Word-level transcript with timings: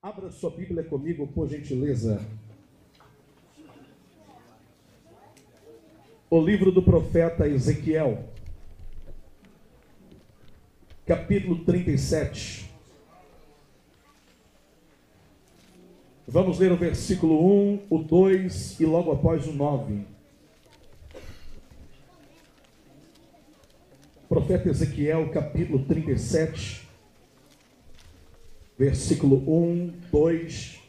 Abra 0.00 0.30
sua 0.30 0.50
Bíblia 0.50 0.84
comigo, 0.84 1.26
por 1.26 1.48
gentileza. 1.48 2.24
O 6.30 6.40
livro 6.40 6.70
do 6.70 6.80
profeta 6.80 7.48
Ezequiel, 7.48 8.28
capítulo 11.04 11.64
37. 11.64 12.70
Vamos 16.28 16.60
ler 16.60 16.70
o 16.70 16.76
versículo 16.76 17.44
1, 17.44 17.86
o 17.90 17.98
2 17.98 18.78
e 18.78 18.86
logo 18.86 19.10
após 19.10 19.48
o 19.48 19.52
9. 19.52 20.06
Profeta 24.28 24.68
Ezequiel, 24.68 25.32
capítulo 25.32 25.84
37 25.86 26.87
versículo 28.78 29.42
1, 29.46 29.92
2 30.12 30.80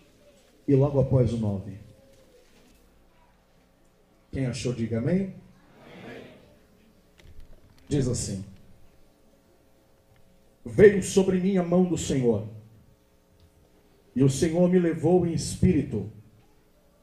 e 0.68 0.76
logo 0.76 1.00
após 1.00 1.34
o 1.34 1.38
9. 1.38 1.74
Quem 4.32 4.46
achou, 4.46 4.72
diga 4.72 5.00
amém. 5.00 5.34
amém. 6.06 6.24
Diz 7.88 8.08
assim: 8.08 8.46
Veio 10.64 11.02
sobre 11.02 11.40
mim 11.40 11.58
a 11.58 11.64
mão 11.64 11.84
do 11.84 11.98
Senhor, 11.98 12.48
e 14.16 14.24
o 14.24 14.30
Senhor 14.30 14.70
me 14.70 14.78
levou 14.78 15.26
em 15.26 15.34
espírito 15.34 16.12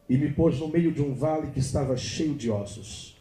e 0.08 0.16
me 0.16 0.32
pôs 0.32 0.60
no 0.60 0.68
meio 0.68 0.92
de 0.92 1.02
um 1.02 1.12
vale 1.12 1.50
que 1.50 1.58
estava 1.58 1.96
cheio 1.96 2.36
de 2.36 2.48
ossos, 2.48 3.20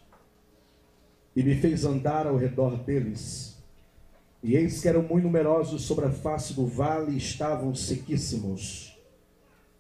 e 1.36 1.42
me 1.42 1.56
fez 1.56 1.84
andar 1.84 2.28
ao 2.28 2.38
redor 2.38 2.78
deles 2.84 3.55
e 4.46 4.56
eis 4.56 4.80
que 4.80 4.88
eram 4.88 5.02
muito 5.02 5.24
numerosos 5.24 5.82
sobre 5.82 6.06
a 6.06 6.12
face 6.12 6.54
do 6.54 6.68
vale 6.68 7.14
e 7.14 7.18
estavam 7.18 7.74
sequíssimos. 7.74 8.96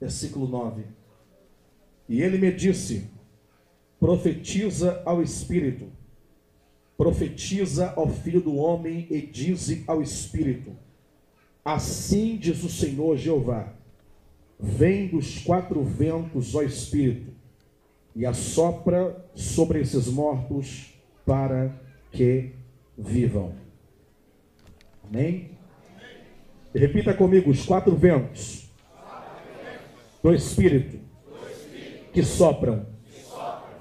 Versículo 0.01 0.47
9. 0.47 0.85
E 2.09 2.19
ele 2.19 2.39
me 2.39 2.51
disse: 2.51 3.07
Profetiza 3.99 5.03
ao 5.05 5.21
Espírito, 5.21 5.85
profetiza 6.97 7.93
ao 7.95 8.09
Filho 8.09 8.41
do 8.41 8.55
Homem 8.55 9.05
e 9.11 9.21
dize 9.21 9.83
ao 9.85 10.01
Espírito: 10.01 10.71
Assim 11.63 12.35
diz 12.35 12.63
o 12.63 12.69
Senhor 12.69 13.17
Jeová: 13.17 13.71
Vem 14.59 15.09
dos 15.09 15.43
quatro 15.43 15.83
ventos, 15.83 16.55
ó 16.55 16.63
Espírito, 16.63 17.31
e 18.15 18.25
assopra 18.25 19.29
sobre 19.35 19.79
esses 19.79 20.07
mortos 20.07 20.91
para 21.23 21.71
que 22.11 22.53
vivam. 22.97 23.64
Amém? 25.09 25.51
Repita 26.73 27.13
comigo 27.13 27.49
os 27.49 27.65
quatro 27.65 27.95
ventos 27.95 28.69
do 30.21 30.33
Espírito 30.33 30.99
que 32.11 32.23
sopram 32.23 32.85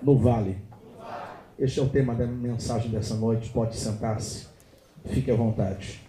no 0.02 0.18
vale. 0.18 0.58
Este 1.58 1.80
é 1.80 1.82
o 1.82 1.88
tema 1.88 2.14
da 2.14 2.26
mensagem 2.26 2.90
dessa 2.90 3.14
noite. 3.14 3.50
Pode 3.50 3.76
sentar-se. 3.76 4.46
Fique 5.06 5.30
à 5.30 5.34
vontade. 5.34 6.00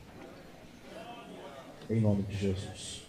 Em 1.90 2.02
nome 2.02 2.24
de 2.24 2.36
Jesus. 2.36 3.04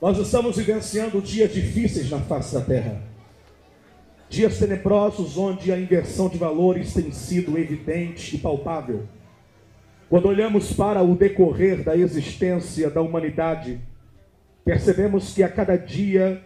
Nós 0.00 0.18
estamos 0.18 0.56
vivenciando 0.56 1.20
dias 1.20 1.52
difíceis 1.52 2.10
na 2.10 2.20
face 2.20 2.54
da 2.54 2.60
terra. 2.60 3.11
Dias 4.32 4.58
tenebrosos 4.58 5.36
onde 5.36 5.70
a 5.70 5.78
inversão 5.78 6.26
de 6.26 6.38
valores 6.38 6.94
tem 6.94 7.12
sido 7.12 7.58
evidente 7.58 8.34
e 8.34 8.38
palpável. 8.38 9.02
Quando 10.08 10.26
olhamos 10.26 10.72
para 10.72 11.02
o 11.02 11.14
decorrer 11.14 11.84
da 11.84 11.94
existência 11.94 12.88
da 12.88 13.02
humanidade, 13.02 13.78
percebemos 14.64 15.34
que 15.34 15.42
a 15.42 15.50
cada 15.50 15.76
dia 15.76 16.42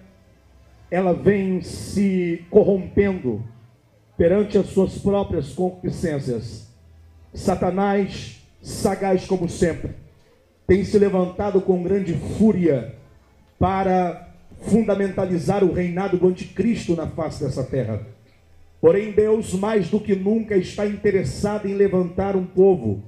ela 0.91 1.12
vem 1.12 1.61
se 1.62 2.45
corrompendo 2.51 3.45
perante 4.19 4.59
as 4.59 4.66
suas 4.66 4.99
próprias 4.99 5.53
concupiscências. 5.53 6.69
Satanás, 7.32 8.43
sagaz 8.61 9.27
como 9.27 9.49
sempre, 9.49 9.93
tem 10.66 10.82
se 10.82 10.99
levantado 10.99 11.61
com 11.61 11.84
grande 11.84 12.15
fúria 12.37 12.97
para 13.61 14.25
fundamentalizar 14.62 15.65
o 15.65 15.72
reinado 15.72 16.17
do 16.17 16.28
anticristo 16.28 16.94
na 16.94 17.06
face 17.06 17.44
dessa 17.44 17.62
terra. 17.62 18.06
Porém, 18.81 19.12
Deus, 19.12 19.55
mais 19.55 19.89
do 19.89 19.99
que 19.99 20.15
nunca, 20.15 20.56
está 20.56 20.87
interessado 20.87 21.67
em 21.67 21.75
levantar 21.75 22.37
um 22.37 22.44
povo 22.44 23.03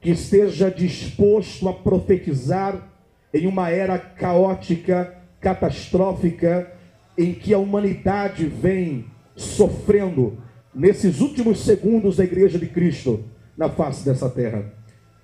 que 0.00 0.10
esteja 0.10 0.70
disposto 0.70 1.68
a 1.68 1.72
profetizar 1.72 2.90
em 3.32 3.46
uma 3.46 3.70
era 3.70 3.98
caótica, 3.98 5.16
catastrófica, 5.40 6.72
em 7.16 7.32
que 7.32 7.54
a 7.54 7.58
humanidade 7.58 8.46
vem 8.46 9.06
sofrendo 9.36 10.38
nesses 10.74 11.20
últimos 11.20 11.60
segundos 11.60 12.16
da 12.16 12.24
Igreja 12.24 12.58
de 12.58 12.66
Cristo 12.66 13.24
na 13.56 13.68
face 13.68 14.04
dessa 14.04 14.28
terra. 14.28 14.72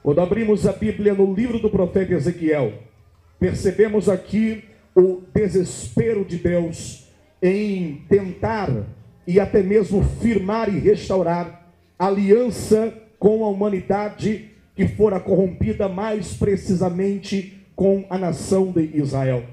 Quando 0.03 0.21
abrimos 0.21 0.67
a 0.67 0.73
Bíblia 0.73 1.15
no 1.15 1.35
livro 1.35 1.59
do 1.59 1.71
profeta 1.71 2.15
Ezequiel, 2.15 2.73
percebemos 3.39 4.09
aqui 4.09 4.65
o 4.95 5.23
desespero 5.35 6.25
de 6.25 6.37
Deus 6.37 7.09
em 7.43 8.05
tentar 8.09 8.71
e 9.27 9.39
até 9.39 9.63
mesmo 9.63 10.03
firmar 10.21 10.69
e 10.69 10.79
restaurar 10.79 11.73
aliança 11.99 12.93
com 13.19 13.45
a 13.45 13.49
humanidade 13.49 14.51
que 14.75 14.87
fora 14.87 15.19
corrompida 15.19 15.89
mais 15.89 16.35
precisamente 16.35 17.67
com 17.75 18.05
a 18.09 18.17
nação 18.17 18.73
de 18.73 18.97
Israel. 18.97 19.45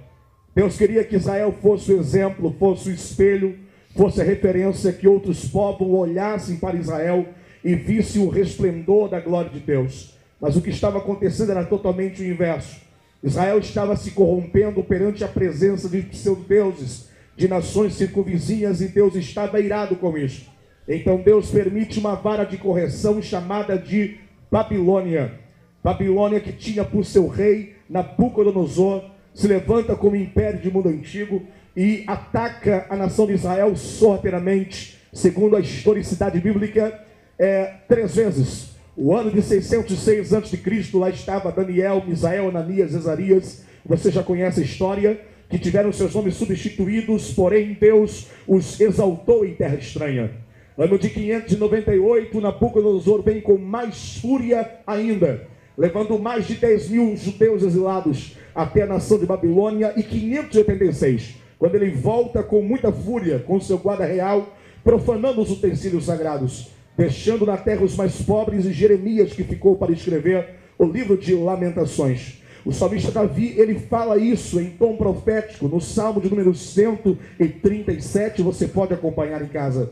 Deus 0.56 0.78
queria 0.78 1.03
que 1.03 1.16
Israel 1.16 1.53
fosse 1.62 1.91
o 1.91 2.00
exemplo, 2.00 2.56
fosse 2.57 2.90
o 2.90 2.94
espelho, 2.94 3.57
fosse 3.96 4.22
a 4.22 4.23
referência 4.23 4.94
que 4.94 5.07
outros 5.07 5.47
povos 5.47 5.88
olhassem 5.88 6.57
para 6.57 6.78
Israel 6.78 7.25
e 7.63 7.75
vissem 7.75 8.22
o 8.22 8.29
resplendor 8.29 9.09
da 9.09 9.19
glória 9.19 9.50
de 9.50 9.59
Deus. 9.59 10.16
Mas 10.40 10.56
o 10.56 10.62
que 10.62 10.69
estava 10.69 11.00
acontecendo 11.00 11.52
era 11.52 11.66
totalmente 11.66 12.22
o 12.22 12.25
inverso. 12.25 12.84
Israel 13.25 13.58
estava 13.58 13.96
se 13.96 14.12
corrompendo 14.12 14.84
perante 14.84 15.24
a 15.24 15.28
presença 15.28 15.90
de 15.90 16.16
seus 16.16 16.38
deuses, 16.46 17.09
de 17.36 17.47
nações 17.47 17.96
circunvizinhas, 17.96 18.81
e 18.81 18.88
Deus 18.88 19.16
estava 19.16 19.59
irado 19.59 19.96
com 19.96 20.16
isso. 20.16 20.46
Então 20.88 21.18
Deus 21.18 21.50
permite 21.50 21.97
uma 21.97 22.14
vara 22.14 22.44
de 22.44 22.56
correção 22.58 23.19
chamada 23.24 23.80
de 23.80 24.19
Babilônia. 24.52 25.40
Babilônia 25.84 26.40
que 26.40 26.53
tinha 26.53 26.85
por 26.85 27.03
seu 27.03 27.28
rei 27.28 27.75
Nabucodonosor, 27.90 29.03
se 29.34 29.47
levanta 29.47 29.96
como 29.96 30.16
império 30.16 30.59
de 30.59 30.72
mundo 30.72 30.90
antigo 30.90 31.41
e 31.75 32.03
ataca 32.06 32.85
a 32.90 32.96
nação 32.96 33.25
de 33.25 33.34
Israel 33.34 33.75
sorrateiramente, 33.75 35.00
segundo 35.12 35.56
a 35.56 35.59
historicidade 35.59 36.40
bíblica, 36.40 37.03
é, 37.40 37.74
três 37.88 38.16
vezes. 38.16 38.75
O 38.98 39.14
ano 39.14 39.30
de 39.30 39.42
606 39.42 40.34
a.C., 40.34 40.58
lá 40.94 41.10
estava 41.10 41.52
Daniel, 41.52 42.02
Misael, 42.08 42.48
Ananias, 42.48 42.96
Ezarias. 42.96 43.66
Você 43.86 44.10
já 44.10 44.24
conhece 44.24 44.62
a 44.62 44.64
história, 44.64 45.20
que 45.50 45.60
tiveram 45.60 45.92
seus 45.92 46.16
nomes 46.16 46.36
substituídos, 46.36 47.34
porém 47.34 47.76
Deus 47.78 48.28
os 48.48 48.80
exaltou 48.80 49.46
em 49.46 49.54
terra 49.54 49.76
estranha. 49.76 50.32
No 50.78 50.86
ano 50.86 50.98
de 50.98 51.10
598, 51.10 52.40
Nabucodonosor 52.40 53.22
vem 53.22 53.42
com 53.42 53.58
mais 53.58 54.18
fúria 54.18 54.80
ainda, 54.88 55.46
levando 55.78 56.18
mais 56.18 56.48
de 56.48 56.56
10 56.56 56.90
mil 56.90 57.18
judeus 57.18 57.64
exilados 57.64 58.38
até 58.56 58.84
a 58.84 58.88
nação 58.88 59.20
de 59.20 59.26
Babilônia, 59.26 59.94
e 59.98 60.04
586, 60.04 61.36
quando 61.60 61.76
ele 61.76 61.92
volta 61.92 62.42
com 62.42 62.62
muita 62.62 62.94
fúria, 62.94 63.40
com 63.40 63.60
seu 63.60 63.78
guarda 63.78 64.06
real, 64.06 64.56
profanando 64.86 65.42
os 65.42 65.52
utensílios 65.52 66.06
sagrados 66.06 66.74
deixando 66.98 67.46
na 67.46 67.58
terra 67.58 67.84
os 67.84 67.96
mais 67.96 68.22
pobres, 68.22 68.66
e 68.66 68.72
Jeremias, 68.72 69.34
que 69.34 69.44
ficou 69.44 69.76
para 69.76 69.92
escrever 69.92 70.56
o 70.78 70.86
livro 70.86 71.18
de 71.18 71.34
Lamentações. 71.34 72.42
O 72.66 72.72
salmista 72.72 73.12
Davi, 73.12 73.54
ele 73.58 73.78
fala 73.78 74.18
isso 74.18 74.59
em 74.59 74.72
tom 74.72 74.96
profético, 74.96 75.68
no 75.68 75.80
Salmo 75.80 76.20
de 76.20 76.30
número 76.30 76.56
137, 76.56 78.42
você 78.42 78.68
pode 78.68 78.94
acompanhar 78.94 79.42
em 79.42 79.47
casa. 79.47 79.92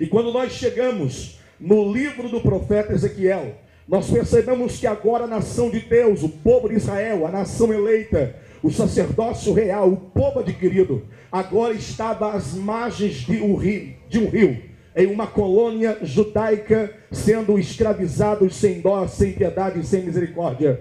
E 0.00 0.06
quando 0.06 0.32
nós 0.32 0.52
chegamos 0.52 1.38
no 1.60 1.92
livro 1.92 2.28
do 2.28 2.40
profeta 2.40 2.94
Ezequiel, 2.94 3.54
nós 3.86 4.08
percebemos 4.08 4.78
que 4.78 4.86
agora 4.86 5.24
a 5.24 5.26
nação 5.26 5.68
de 5.68 5.80
Deus, 5.80 6.22
o 6.22 6.28
povo 6.28 6.68
de 6.68 6.76
Israel, 6.76 7.26
a 7.26 7.30
nação 7.30 7.72
eleita, 7.72 8.34
o 8.62 8.70
sacerdócio 8.70 9.52
real, 9.52 9.90
o 9.90 9.96
povo 9.96 10.38
adquirido, 10.40 11.02
agora 11.30 11.74
estava 11.74 12.32
às 12.32 12.54
margens 12.54 13.16
de 13.16 13.42
um 13.42 13.56
rio, 13.56 13.94
de 14.08 14.18
um 14.18 14.28
rio 14.28 14.69
em 15.00 15.06
uma 15.06 15.26
colônia 15.26 15.98
judaica, 16.02 16.92
sendo 17.10 17.58
escravizados 17.58 18.54
sem 18.54 18.80
dó, 18.80 19.06
sem 19.06 19.32
piedade 19.32 19.80
e 19.80 19.84
sem 19.84 20.04
misericórdia. 20.04 20.80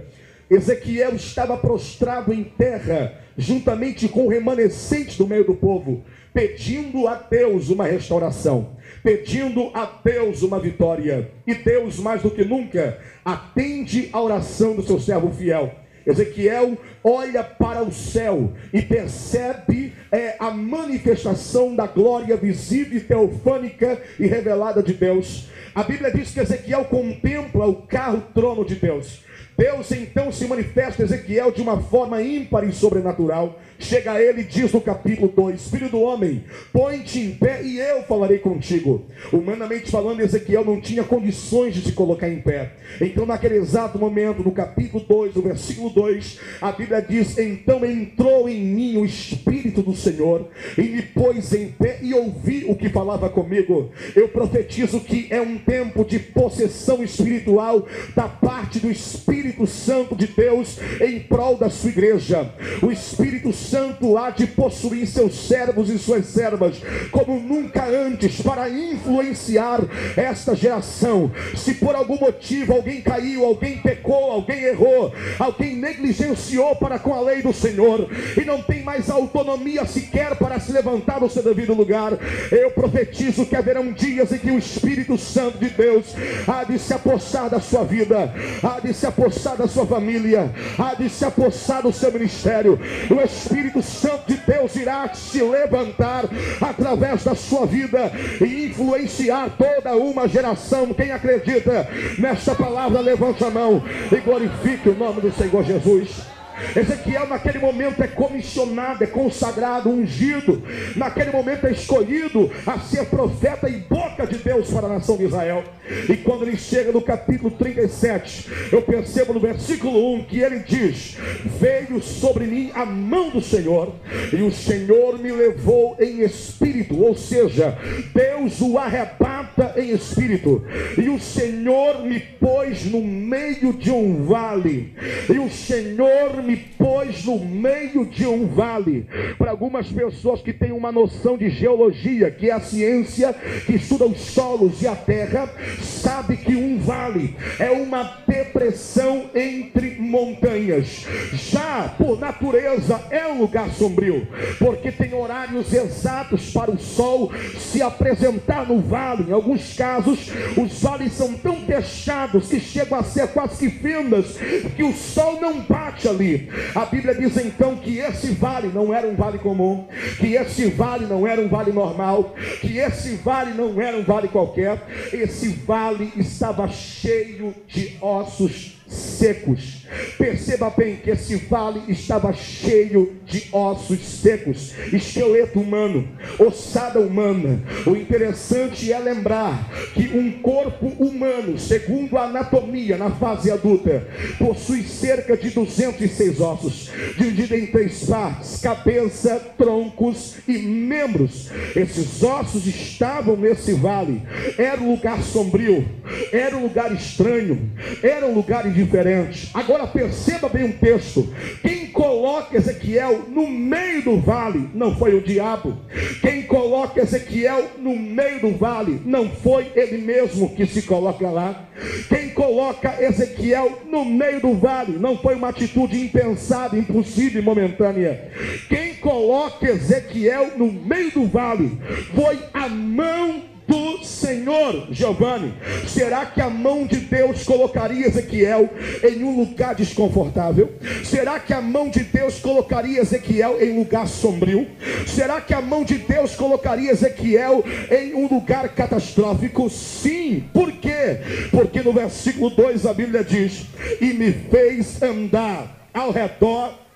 Ezequiel 0.49 1.15
estava 1.15 1.55
prostrado 1.55 2.33
em 2.33 2.43
terra, 2.43 3.13
juntamente 3.37 4.09
com 4.09 4.25
o 4.25 4.29
remanescente 4.29 5.17
do 5.17 5.25
meio 5.25 5.45
do 5.45 5.55
povo, 5.55 6.03
pedindo 6.33 7.07
a 7.07 7.15
Deus 7.15 7.69
uma 7.69 7.85
restauração, 7.85 8.75
pedindo 9.01 9.71
a 9.73 9.85
Deus 10.03 10.41
uma 10.41 10.59
vitória. 10.59 11.31
E 11.47 11.53
Deus, 11.53 11.97
mais 11.99 12.21
do 12.21 12.31
que 12.31 12.43
nunca, 12.43 12.99
atende 13.23 14.09
a 14.11 14.21
oração 14.21 14.75
do 14.75 14.83
seu 14.83 14.99
servo 14.99 15.31
fiel. 15.31 15.73
Ezequiel 16.05 16.77
olha 17.03 17.43
para 17.43 17.83
o 17.83 17.91
céu 17.91 18.53
e 18.73 18.81
percebe 18.81 19.93
é, 20.11 20.35
a 20.39 20.51
manifestação 20.51 21.75
da 21.75 21.87
glória 21.87 22.35
visível, 22.35 23.01
teofânica 23.01 24.01
e 24.19 24.25
revelada 24.27 24.81
de 24.81 24.93
Deus. 24.93 25.47
A 25.73 25.83
Bíblia 25.83 26.11
diz 26.11 26.31
que 26.31 26.39
Ezequiel 26.39 26.85
contempla 26.85 27.67
o 27.67 27.75
carro 27.83 28.23
trono 28.33 28.65
de 28.65 28.75
Deus. 28.75 29.23
Deus 29.57 29.91
então 29.91 30.31
se 30.31 30.47
manifesta 30.47 31.03
a 31.03 31.05
Ezequiel 31.05 31.51
de 31.51 31.61
uma 31.61 31.81
forma 31.81 32.21
ímpar 32.21 32.63
e 32.63 32.71
sobrenatural. 32.71 33.59
Chega 33.79 34.11
a 34.11 34.21
ele 34.21 34.41
e 34.41 34.43
diz 34.43 34.73
no 34.73 34.81
capítulo 34.81 35.31
2: 35.33 35.69
Filho 35.69 35.89
do 35.89 36.01
homem, 36.01 36.43
põe-te 36.73 37.17
em 37.17 37.31
pé 37.31 37.63
e 37.63 37.79
eu 37.79 38.03
falarei 38.03 38.37
contigo. 38.37 39.05
Humanamente 39.31 39.89
falando, 39.89 40.19
Ezequiel 40.19 40.65
não 40.65 40.81
tinha 40.81 41.01
condições 41.01 41.73
de 41.73 41.81
se 41.81 41.93
colocar 41.93 42.27
em 42.27 42.41
pé. 42.41 42.73
Então, 42.99 43.25
naquele 43.25 43.55
exato 43.55 43.97
momento, 43.97 44.43
no 44.43 44.51
capítulo 44.51 45.03
2, 45.07 45.33
no 45.33 45.41
versículo 45.41 45.89
2, 45.91 46.39
a 46.61 46.73
Bíblia 46.73 47.01
diz: 47.01 47.37
Então 47.37 47.85
entrou 47.85 48.49
em 48.49 48.59
mim 48.59 48.97
o 48.97 49.05
Espírito 49.05 49.81
do 49.81 49.95
Senhor 49.95 50.49
e 50.77 50.81
me 50.81 51.01
pôs 51.01 51.53
em 51.53 51.69
pé 51.69 51.99
e 52.01 52.13
ouvi 52.13 52.65
o 52.67 52.75
que 52.75 52.89
falava 52.89 53.29
comigo. 53.29 53.91
Eu 54.13 54.27
profetizo 54.27 54.99
que 54.99 55.27
é 55.29 55.41
um 55.41 55.57
tempo 55.57 56.03
de 56.03 56.19
possessão 56.19 57.01
espiritual 57.01 57.87
da 58.13 58.27
parte 58.27 58.77
do 58.79 58.91
Espírito 58.91 59.65
Santo 59.65 60.17
de 60.17 60.27
Deus 60.27 60.77
em 60.99 61.21
prol 61.21 61.55
da 61.55 61.69
sua 61.69 61.89
igreja. 61.89 62.53
O 62.83 62.91
Espírito 62.91 63.53
Santo 63.53 63.68
Santo 63.69 64.17
há 64.17 64.31
de 64.31 64.47
possuir 64.47 65.05
seus 65.05 65.47
servos 65.47 65.89
e 65.89 65.99
suas 65.99 66.25
servas 66.25 66.81
como 67.11 67.39
nunca 67.39 67.85
antes 67.85 68.41
para 68.41 68.69
influenciar 68.69 69.81
esta 70.17 70.55
geração. 70.55 71.31
Se 71.55 71.75
por 71.75 71.95
algum 71.95 72.17
motivo 72.17 72.73
alguém 72.73 73.01
caiu, 73.01 73.45
alguém 73.45 73.77
pecou, 73.77 74.31
alguém 74.31 74.63
errou, 74.63 75.13
alguém 75.37 75.75
negligenciou 75.75 76.75
para 76.77 76.97
com 76.97 77.13
a 77.13 77.21
lei 77.21 77.41
do 77.41 77.53
Senhor 77.53 78.09
e 78.35 78.43
não 78.43 78.61
tem 78.61 78.81
mais 78.83 79.09
autonomia 79.09 79.85
sequer 79.85 80.35
para 80.35 80.59
se 80.59 80.71
levantar 80.71 81.21
no 81.21 81.29
seu 81.29 81.43
devido 81.43 81.73
lugar, 81.73 82.13
eu 82.51 82.71
profetizo 82.71 83.45
que 83.45 83.55
haverão 83.55 83.91
dias 83.91 84.31
em 84.31 84.39
que 84.39 84.51
o 84.51 84.57
Espírito 84.57 85.17
Santo 85.17 85.59
de 85.59 85.69
Deus 85.69 86.07
há 86.47 86.63
de 86.63 86.79
se 86.79 86.93
apossar 86.93 87.49
da 87.49 87.59
sua 87.59 87.83
vida, 87.83 88.33
há 88.63 88.79
de 88.79 88.93
se 88.93 89.05
apossar 89.05 89.55
da 89.55 89.67
sua 89.67 89.85
família, 89.85 90.51
há 90.77 90.95
de 90.95 91.09
se 91.09 91.23
apossar 91.23 91.83
do 91.83 91.93
seu 91.93 92.11
ministério. 92.11 92.79
O 93.09 93.21
Espírito 93.21 93.58
Espírito 93.59 93.81
Santo 93.81 94.27
de 94.27 94.37
Deus 94.37 94.73
irá 94.77 95.13
se 95.13 95.41
levantar 95.41 96.23
através 96.61 97.25
da 97.25 97.35
sua 97.35 97.65
vida 97.65 98.09
e 98.39 98.67
influenciar 98.67 99.49
toda 99.57 99.97
uma 99.97 100.27
geração. 100.29 100.93
Quem 100.93 101.11
acredita 101.11 101.87
nessa 102.17 102.55
palavra, 102.55 103.01
levante 103.01 103.43
a 103.43 103.49
mão 103.49 103.83
e 104.11 104.15
glorifique 104.21 104.89
o 104.89 104.95
nome 104.95 105.19
do 105.19 105.31
Senhor 105.31 105.63
Jesus. 105.63 106.38
Ezequiel, 106.75 107.27
naquele 107.27 107.59
momento, 107.59 108.01
é 108.01 108.07
comissionado, 108.07 109.03
é 109.03 109.07
consagrado, 109.07 109.89
ungido. 109.89 110.61
Naquele 110.95 111.31
momento, 111.31 111.67
é 111.67 111.71
escolhido 111.71 112.51
a 112.65 112.79
ser 112.79 113.05
profeta 113.05 113.69
e 113.69 113.77
boca 113.77 114.25
de 114.25 114.37
Deus 114.37 114.69
para 114.69 114.87
a 114.87 114.89
nação 114.89 115.17
de 115.17 115.25
Israel. 115.25 115.63
E 116.07 116.17
quando 116.17 116.43
ele 116.43 116.57
chega 116.57 116.91
no 116.91 117.01
capítulo 117.01 117.51
37, 117.51 118.49
eu 118.71 118.81
percebo 118.81 119.33
no 119.33 119.39
versículo 119.39 120.15
1 120.15 120.23
que 120.25 120.39
ele 120.39 120.59
diz: 120.59 121.17
Veio 121.59 122.01
sobre 122.01 122.45
mim 122.45 122.71
a 122.73 122.85
mão 122.85 123.29
do 123.29 123.41
Senhor, 123.41 123.95
e 124.31 124.41
o 124.41 124.51
Senhor 124.51 125.17
me 125.19 125.31
levou 125.31 125.95
em 125.99 126.21
espírito, 126.21 127.01
ou 127.01 127.15
seja, 127.15 127.77
Deus 128.13 128.61
o 128.61 128.77
arrebata 128.77 129.73
em 129.77 129.91
espírito, 129.91 130.63
e 130.97 131.09
o 131.09 131.19
Senhor 131.19 132.03
me 132.03 132.19
pôs 132.19 132.85
no 132.85 133.01
meio 133.01 133.73
de 133.73 133.91
um 133.91 134.25
vale, 134.25 134.93
e 135.27 135.39
o 135.39 135.49
Senhor 135.49 136.43
me 136.43 136.48
me 136.49 136.57
pôs 136.57 137.25
no 137.25 137.37
meio 137.37 138.07
de 138.07 138.25
um 138.25 138.47
vale. 138.47 139.05
Para 139.37 139.51
algumas 139.51 139.87
pessoas 139.87 140.41
que 140.41 140.51
têm 140.51 140.71
uma 140.71 140.91
noção 140.91 141.37
de 141.37 141.47
geologia, 141.47 142.31
que 142.31 142.49
é 142.49 142.53
a 142.53 142.59
ciência 142.59 143.35
que 143.65 143.75
estuda 143.75 144.05
os 144.05 144.19
solos 144.19 144.81
e 144.81 144.87
a 144.87 144.95
terra, 144.95 145.47
sabe 145.79 146.37
que 146.37 146.55
um 146.55 146.79
vale 146.79 147.35
é 147.59 147.69
uma 147.69 148.23
depressão 148.27 149.29
entre 149.35 149.99
montanhas. 149.99 151.05
Já 151.33 151.93
por 151.95 152.19
natureza 152.19 152.99
é 153.11 153.27
um 153.27 153.41
lugar 153.41 153.69
sombrio, 153.69 154.27
porque 154.57 154.91
tem 154.91 155.13
horários 155.13 155.71
exatos 155.71 156.51
para 156.51 156.71
o 156.71 156.79
sol 156.79 157.31
se 157.59 157.79
apresentar 157.81 158.67
no 158.67 158.79
vale. 158.79 159.29
Em 159.29 159.33
alguns 159.33 159.73
casos, 159.73 160.31
os 160.57 160.81
vales 160.81 161.13
são 161.13 161.33
tão 161.33 161.57
fechados 161.57 162.47
que 162.47 162.59
chegam 162.59 162.97
a 162.97 163.03
ser 163.03 163.27
quase 163.27 163.57
que 163.59 163.69
fendas, 163.69 164.37
que 164.75 164.83
o 164.83 164.93
sol 164.93 165.39
não 165.39 165.61
bate 165.61 166.07
ali. 166.07 166.38
A 166.75 166.85
Bíblia 166.85 167.15
diz 167.15 167.35
então 167.37 167.75
que 167.75 167.97
esse 167.99 168.31
vale 168.31 168.67
não 168.69 168.93
era 168.93 169.07
um 169.07 169.15
vale 169.15 169.39
comum, 169.39 169.87
que 170.19 170.35
esse 170.35 170.69
vale 170.69 171.05
não 171.05 171.25
era 171.27 171.41
um 171.41 171.47
vale 171.47 171.71
normal, 171.71 172.35
que 172.61 172.77
esse 172.77 173.15
vale 173.15 173.53
não 173.53 173.79
era 173.81 173.97
um 173.97 174.03
vale 174.03 174.27
qualquer, 174.27 174.81
esse 175.11 175.49
vale 175.49 176.11
estava 176.15 176.67
cheio 176.67 177.53
de 177.67 177.97
ossos 178.01 178.77
secos. 178.87 179.78
Perceba 180.17 180.69
bem 180.69 180.97
que 180.97 181.09
esse 181.09 181.35
vale 181.35 181.81
estava 181.87 182.33
cheio 182.33 183.15
de 183.25 183.47
ossos 183.51 183.99
secos, 183.99 184.73
esqueleto 184.91 185.59
humano, 185.59 186.07
ossada 186.37 186.99
humana. 186.99 187.61
O 187.85 187.95
interessante 187.95 188.91
é 188.91 188.99
lembrar 188.99 189.69
que 189.93 190.17
um 190.17 190.31
corpo 190.41 190.87
humano, 190.87 191.57
segundo 191.57 192.17
a 192.17 192.23
anatomia 192.23 192.97
na 192.97 193.11
fase 193.11 193.51
adulta, 193.51 194.07
possui 194.37 194.83
cerca 194.83 195.37
de 195.37 195.49
206 195.51 196.39
ossos, 196.39 196.89
dividido 197.17 197.55
em 197.55 197.67
três 197.67 198.05
partes: 198.05 198.59
cabeça, 198.61 199.39
troncos 199.57 200.35
e 200.47 200.57
membros. 200.57 201.49
Esses 201.75 202.21
ossos 202.23 202.65
estavam 202.65 203.35
nesse 203.35 203.73
vale. 203.73 204.21
Era 204.57 204.81
um 204.81 204.91
lugar 204.91 205.21
sombrio, 205.21 205.87
era 206.31 206.55
um 206.57 206.63
lugar 206.63 206.91
estranho, 206.93 207.71
era 208.01 208.25
um 208.25 208.33
lugar 208.33 208.69
diferente. 208.71 209.49
Agora 209.53 209.78
perceba 209.87 210.49
bem 210.49 210.65
um 210.65 210.71
texto. 210.71 211.33
Quem 211.61 211.87
coloca 211.87 212.57
Ezequiel 212.57 213.25
no 213.29 213.47
meio 213.47 214.03
do 214.03 214.19
vale 214.19 214.69
não 214.73 214.95
foi 214.95 215.15
o 215.15 215.21
diabo. 215.21 215.77
Quem 216.21 216.43
coloca 216.43 217.01
Ezequiel 217.01 217.71
no 217.77 217.95
meio 217.95 218.41
do 218.41 218.57
vale 218.57 219.01
não 219.05 219.29
foi 219.29 219.71
ele 219.75 219.97
mesmo 219.97 220.55
que 220.55 220.65
se 220.65 220.83
coloca 220.83 221.29
lá. 221.29 221.67
Quem 222.07 222.29
coloca 222.29 223.01
Ezequiel 223.01 223.81
no 223.89 224.05
meio 224.05 224.39
do 224.39 224.53
vale 224.53 224.97
não 224.97 225.17
foi 225.17 225.35
uma 225.35 225.49
atitude 225.49 225.99
impensada, 225.99 226.77
impossível 226.77 227.41
e 227.41 227.45
momentânea. 227.45 228.31
Quem 228.67 228.95
coloca 228.95 229.69
Ezequiel 229.69 230.57
no 230.57 230.71
meio 230.71 231.11
do 231.11 231.25
vale 231.27 231.77
foi 232.13 232.39
a 232.53 232.67
mão 232.67 233.48
do 233.69 234.03
Senhor, 234.03 234.87
Giovanni. 234.89 235.53
Será 235.87 236.25
que 236.25 236.41
a 236.41 236.49
mão 236.49 236.87
de 236.87 236.97
Deus 236.97 237.43
colocaria 237.43 238.07
Ezequiel 238.07 238.67
em 239.03 239.23
um 239.23 239.37
lugar 239.37 239.75
desconfortável? 239.75 240.73
Será 241.03 241.39
que 241.39 241.53
a 241.53 241.61
mão 241.61 241.87
de 241.87 242.03
Deus 242.03 242.39
colocaria 242.39 242.99
Ezequiel 242.99 243.61
em 243.61 243.73
um 243.73 243.79
lugar 243.79 244.07
sombrio? 244.07 244.67
Será 245.05 245.39
que 245.39 245.53
a 245.53 245.61
mão 245.61 245.83
de 245.83 245.99
Deus 245.99 246.35
colocaria 246.35 246.91
Ezequiel 246.91 247.63
em 247.91 248.15
um 248.15 248.27
lugar 248.27 248.69
catastrófico? 248.69 249.69
Sim. 249.69 250.45
Por 250.51 250.71
quê? 250.71 251.19
Porque 251.51 251.83
no 251.83 251.93
versículo 251.93 252.49
2 252.49 252.87
a 252.87 252.93
Bíblia 252.93 253.23
diz: 253.23 253.67
E 254.01 254.13
me 254.13 254.31
fez 254.31 254.99
andar 255.03 255.87
ao 255.93 256.09
redor 256.11 256.88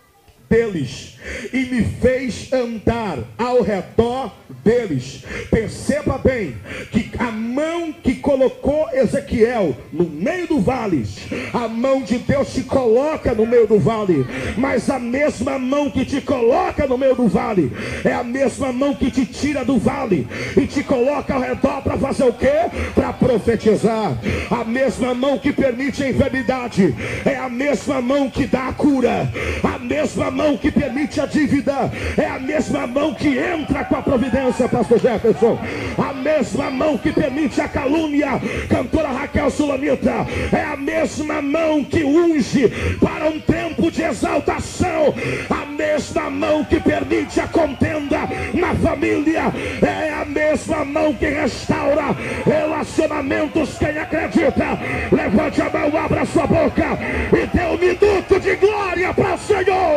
deles 0.49 1.17
e 1.51 1.65
me 1.65 1.83
fez 1.83 2.51
andar 2.51 3.19
ao 3.37 3.61
redor 3.61 4.31
deles. 4.63 5.23
Perceba 5.49 6.17
bem 6.17 6.55
que 6.91 7.11
a 7.19 7.31
mão 7.31 7.93
que 7.93 8.15
colocou 8.15 8.87
Ezequiel 8.93 9.75
no 9.91 10.05
meio 10.05 10.47
do 10.47 10.59
vale, 10.59 11.05
a 11.53 11.67
mão 11.67 12.01
de 12.01 12.17
Deus 12.17 12.49
se 12.49 12.63
coloca 12.63 13.33
no 13.33 13.45
meio 13.45 13.67
do 13.67 13.79
vale, 13.79 14.25
mas 14.57 14.89
a 14.89 14.99
mesma 14.99 15.59
mão 15.59 15.89
que 15.89 16.05
te 16.05 16.21
coloca 16.21 16.87
no 16.87 16.97
meio 16.97 17.15
do 17.15 17.27
vale 17.27 17.71
é 18.03 18.13
a 18.13 18.23
mesma 18.23 18.71
mão 18.71 18.95
que 18.95 19.11
te 19.11 19.25
tira 19.25 19.65
do 19.65 19.77
vale 19.77 20.27
e 20.55 20.65
te 20.65 20.83
coloca 20.83 21.33
ao 21.33 21.41
redor 21.41 21.81
para 21.81 21.97
fazer 21.97 22.23
o 22.23 22.33
quê? 22.33 22.69
Para 22.95 23.13
profetizar. 23.13 24.17
A 24.49 24.63
mesma 24.63 25.13
mão 25.13 25.37
que 25.37 25.51
permite 25.51 26.03
a 26.03 26.09
enfermidade 26.09 26.95
é 27.25 27.35
a 27.35 27.49
mesma 27.49 28.01
mão 28.01 28.29
que 28.29 28.45
dá 28.45 28.69
a 28.69 28.73
cura. 28.73 29.31
A 29.63 29.72
mesma 30.03 30.29
mão 30.29 30.57
que 30.57 30.69
permite 30.69 31.21
a 31.21 31.25
dívida, 31.25 31.89
é 32.17 32.25
a 32.25 32.37
mesma 32.37 32.85
mão 32.85 33.13
que 33.13 33.37
entra 33.37 33.85
com 33.85 33.95
a 33.95 34.01
providência, 34.01 34.67
pastor 34.67 34.99
Jefferson. 34.99 35.57
A 35.97 36.11
mesma 36.11 36.69
mão 36.69 36.97
que 36.97 37.09
permite 37.13 37.61
a 37.61 37.69
calúnia, 37.69 38.31
cantora 38.69 39.07
Raquel 39.07 39.49
Sulamita, 39.49 40.27
é 40.51 40.61
a 40.61 40.75
mesma 40.75 41.41
mão 41.41 41.85
que 41.85 42.03
unge 42.03 42.67
para 42.99 43.29
um 43.29 43.39
tempo 43.39 43.89
de 43.89 44.01
exaltação, 44.01 45.13
a 45.49 45.65
mesma 45.65 46.29
mão 46.29 46.65
que 46.65 46.81
permite 46.81 47.39
a 47.39 47.47
contenda 47.47 48.27
na 48.53 48.75
família, 48.75 49.53
é 49.81 50.13
a 50.13 50.25
mesma 50.25 50.83
mão 50.83 51.13
que 51.13 51.27
restaura 51.27 52.13
relacionamentos. 52.45 53.77
Quem 53.77 53.97
acredita, 53.97 54.77
levante 55.11 55.61
a 55.61 55.69
mão, 55.69 55.97
abra 55.97 56.25
sua 56.25 56.45
boca 56.45 56.99
e 57.31 57.57
dê 57.57 57.63
um 57.63 57.77
minuto 57.77 58.39
de 58.39 58.55
glória 58.57 59.13
para 59.13 59.35
o 59.35 59.37
Senhor. 59.37 59.92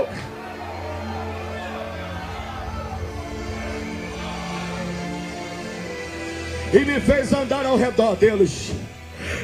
E 6.73 6.85
me 6.85 7.00
fez 7.00 7.33
andar 7.33 7.65
ao 7.65 7.76
redor 7.76 8.17
deles 8.17 8.73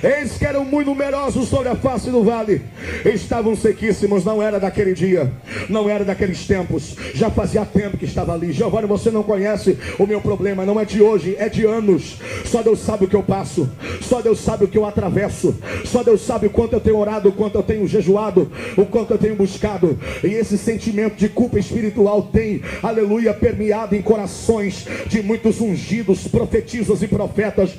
Eis 0.02 0.36
que 0.36 0.44
eram 0.44 0.64
muito 0.64 0.88
numerosos 0.88 1.48
sobre 1.48 1.68
a 1.68 1.76
face 1.76 2.10
do 2.10 2.22
vale. 2.22 2.62
Estavam 3.04 3.56
sequíssimos, 3.56 4.24
não 4.24 4.42
era 4.42 4.58
daquele 4.60 4.94
dia, 4.94 5.30
não 5.68 5.88
era 5.88 6.04
daqueles 6.04 6.46
tempos. 6.46 6.96
Já 7.14 7.30
fazia 7.30 7.64
tempo 7.64 7.96
que 7.96 8.04
estava 8.04 8.34
ali. 8.34 8.52
Giovanni, 8.52 8.86
você 8.86 9.10
não 9.10 9.22
conhece 9.22 9.78
o 9.98 10.06
meu 10.06 10.20
problema, 10.20 10.66
não 10.66 10.78
é 10.78 10.84
de 10.84 11.02
hoje, 11.02 11.36
é 11.38 11.48
de 11.48 11.64
anos. 11.64 12.18
Só 12.44 12.62
Deus 12.62 12.80
sabe 12.80 13.04
o 13.04 13.08
que 13.08 13.16
eu 13.16 13.22
passo, 13.22 13.68
só 14.00 14.20
Deus 14.20 14.40
sabe 14.40 14.64
o 14.64 14.68
que 14.68 14.78
eu 14.78 14.84
atravesso, 14.84 15.54
só 15.84 16.02
Deus 16.02 16.20
sabe 16.20 16.46
o 16.46 16.50
quanto 16.50 16.74
eu 16.74 16.80
tenho 16.80 16.98
orado, 16.98 17.28
o 17.28 17.32
quanto 17.32 17.56
eu 17.56 17.62
tenho 17.62 17.86
jejuado, 17.86 18.50
o 18.76 18.84
quanto 18.84 19.12
eu 19.12 19.18
tenho 19.18 19.36
buscado. 19.36 19.98
E 20.22 20.28
esse 20.28 20.58
sentimento 20.58 21.16
de 21.16 21.28
culpa 21.28 21.58
espiritual 21.58 22.22
tem, 22.22 22.62
aleluia, 22.82 23.32
permeado 23.32 23.94
em 23.94 24.02
corações 24.02 24.86
de 25.06 25.22
muitos 25.22 25.60
ungidos, 25.60 26.26
profetisas 26.28 27.02
e 27.02 27.08
profetas, 27.08 27.70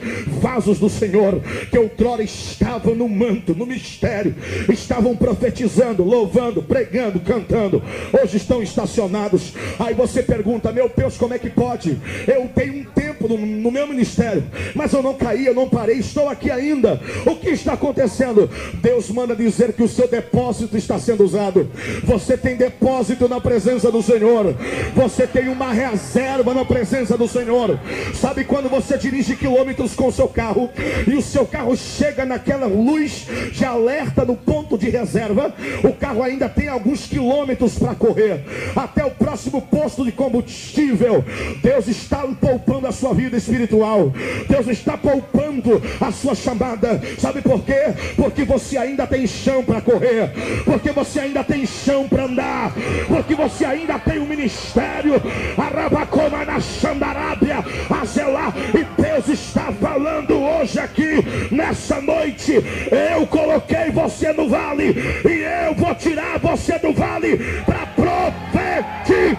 vasos 0.42 0.80
do 0.80 0.90
Senhor, 0.90 1.42
que 1.70 1.78
eu 1.78 1.90
outrora 2.04 2.22
estavam 2.22 2.94
no 2.94 3.08
manto, 3.08 3.56
no 3.56 3.66
mistério, 3.66 4.36
estavam 4.70 5.16
profetizando, 5.16 6.04
louvando, 6.04 6.62
pregando, 6.62 7.20
cantando, 7.22 7.82
hoje 8.22 8.38
estão 8.38 8.62
estacionados. 8.62 9.54
Aí 9.80 9.94
você 9.94 10.22
pergunta, 10.22 10.72
meu 10.72 10.92
Deus, 10.94 11.18
como 11.18 11.34
é 11.34 11.40
que 11.40 11.50
pode? 11.50 11.98
Eu 12.28 12.50
tenho 12.54 12.82
um 12.82 12.84
tempo 12.84 13.28
no, 13.28 13.38
no 13.38 13.72
meu 13.72 13.88
ministério, 13.88 14.44
mas 14.76 14.92
eu 14.92 15.02
não 15.02 15.14
caí, 15.14 15.46
eu 15.46 15.54
não 15.54 15.70
parei, 15.70 15.98
estou 15.98 16.28
aqui 16.28 16.52
ainda. 16.52 17.00
O 17.26 17.38
que 17.38 17.50
está 17.50 17.74
acontecendo? 17.74 18.50
Deus 18.82 19.10
manda 19.10 19.36
dizer 19.36 19.72
que 19.72 19.84
o 19.84 19.88
seu 19.88 20.08
depósito 20.08 20.76
está 20.76 21.00
sendo 21.00 21.24
usado. 21.24 21.70
Você 22.04 22.38
tem 22.38 22.58
depósito 22.58 23.30
na 23.30 23.40
presença 23.40 23.90
do 23.90 24.04
Senhor. 24.04 24.54
Você 24.94 25.26
tem 25.26 25.48
uma 25.48 25.72
reserva 25.72 26.54
na 26.54 26.66
presença 26.66 27.18
do 27.18 27.28
Senhor. 27.28 27.80
Sabe 28.14 28.44
quando 28.44 28.70
você 28.70 28.98
dirige 28.98 29.38
quilômetros 29.38 29.94
com 29.96 30.08
o 30.08 30.12
seu 30.12 30.28
carro 30.28 30.70
e 31.08 31.16
o 31.16 31.22
seu 31.22 31.46
carro 31.46 31.76
chega 31.84 32.26
naquela 32.26 32.66
luz 32.66 33.28
de 33.52 33.66
alerta 33.66 34.26
no 34.26 34.36
ponto 34.36 34.78
de 34.78 34.90
reserva, 34.90 35.54
o 35.84 35.94
carro 35.94 36.24
ainda 36.24 36.50
tem 36.50 36.68
alguns 36.68 37.06
quilômetros 37.06 37.78
para 37.78 37.94
correr 37.94 38.44
até 38.76 39.06
o 39.06 39.12
próximo 39.12 39.62
posto 39.62 40.04
de 40.04 40.12
combustível. 40.12 41.24
Deus 41.62 41.88
está 41.88 42.24
poupando 42.40 42.88
a 42.88 42.92
sua 42.92 43.14
vida 43.14 43.38
espiritual. 43.38 44.12
Deus 44.48 44.68
está 44.68 44.98
poupando 44.98 45.82
a 46.00 46.12
sua 46.12 46.36
chamada. 46.36 47.02
Sabe 47.20 47.42
por 47.42 47.64
quê? 47.64 47.94
Porque 48.16 48.44
você 48.44 48.78
ainda 48.78 49.06
tem 49.06 49.28
chão 49.28 49.64
para 49.64 49.82
correr, 49.82 50.32
porque 50.66 50.92
você 50.92 51.20
ainda 51.20 51.44
tem 51.44 51.66
chão 51.66 52.08
para 52.08 52.24
andar, 52.24 52.74
porque 53.08 53.36
você 53.36 53.66
ainda 53.66 54.00
tem 54.00 54.20
um 54.20 54.28
ministério. 54.28 55.22
Arabacoma 55.58 56.46
na 56.46 56.60
Xandarábia, 56.60 57.64
a 57.90 58.06
zelar. 58.06 58.54
E 58.74 59.02
Deus 59.02 59.28
está 59.28 59.72
falando 59.74 60.36
hoje 60.36 60.80
aqui 60.80 61.24
nessa 61.52 61.73
essa 61.74 62.00
noite 62.00 62.54
eu 62.92 63.26
coloquei 63.28 63.90
você 63.92 64.32
no 64.32 64.48
vale 64.48 64.94
e 65.28 65.68
eu 65.68 65.74
vou 65.74 65.94
tirar 65.96 66.38
você 66.38 66.78
do 66.78 66.94
vale 66.94 67.36
para 67.66 67.88
profetizar. 67.88 69.34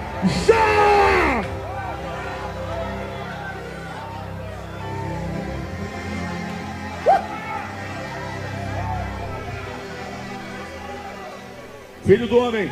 Filho 12.04 12.26
do 12.26 12.36
homem. 12.36 12.70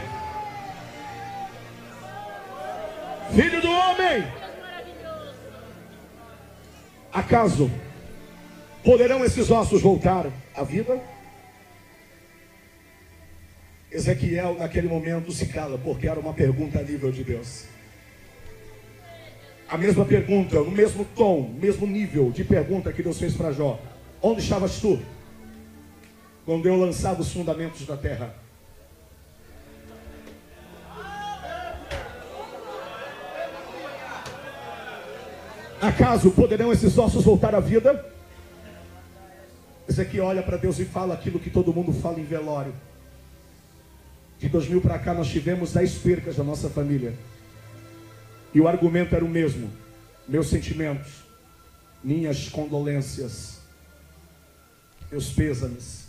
Filho 3.35 3.61
do 3.62 3.71
homem. 3.71 4.26
Acaso 7.12 7.71
Poderão 8.84 9.24
esses 9.24 9.50
ossos 9.50 9.80
voltar 9.80 10.26
à 10.54 10.64
vida? 10.64 11.00
Ezequiel, 13.90 14.56
naquele 14.58 14.88
momento, 14.88 15.30
se 15.30 15.46
cala, 15.46 15.78
porque 15.78 16.08
era 16.08 16.18
uma 16.18 16.32
pergunta 16.32 16.80
a 16.80 16.82
nível 16.82 17.12
de 17.12 17.22
Deus. 17.22 17.66
A 19.68 19.78
mesma 19.78 20.04
pergunta, 20.04 20.56
no 20.56 20.70
mesmo 20.70 21.04
tom, 21.14 21.54
mesmo 21.60 21.86
nível 21.86 22.30
de 22.30 22.42
pergunta 22.42 22.92
que 22.92 23.02
Deus 23.02 23.18
fez 23.18 23.34
para 23.34 23.52
Jó: 23.52 23.78
Onde 24.20 24.40
estavas 24.40 24.80
tu? 24.80 25.00
Quando 26.44 26.66
eu 26.66 26.76
lançava 26.76 27.20
os 27.20 27.32
fundamentos 27.32 27.86
da 27.86 27.96
terra. 27.96 28.34
Acaso 35.80 36.30
poderão 36.30 36.72
esses 36.72 36.96
ossos 36.98 37.24
voltar 37.24 37.54
à 37.54 37.60
vida? 37.60 38.12
Aqui 39.88 40.20
olha 40.20 40.42
para 40.42 40.56
Deus 40.56 40.78
e 40.78 40.84
fala 40.84 41.14
aquilo 41.14 41.38
que 41.38 41.50
todo 41.50 41.72
mundo 41.72 41.92
fala 41.92 42.20
em 42.20 42.24
velório. 42.24 42.74
De 44.38 44.48
2000 44.48 44.80
para 44.80 44.98
cá 44.98 45.14
nós 45.14 45.28
tivemos 45.28 45.72
10 45.72 45.98
percas 45.98 46.36
da 46.36 46.44
nossa 46.44 46.68
família. 46.68 47.14
E 48.52 48.60
o 48.60 48.68
argumento 48.68 49.14
era 49.14 49.24
o 49.24 49.28
mesmo. 49.28 49.70
Meus 50.26 50.48
sentimentos, 50.48 51.24
minhas 52.02 52.48
condolências, 52.48 53.60
meus 55.10 55.30
pêsames. 55.30 56.06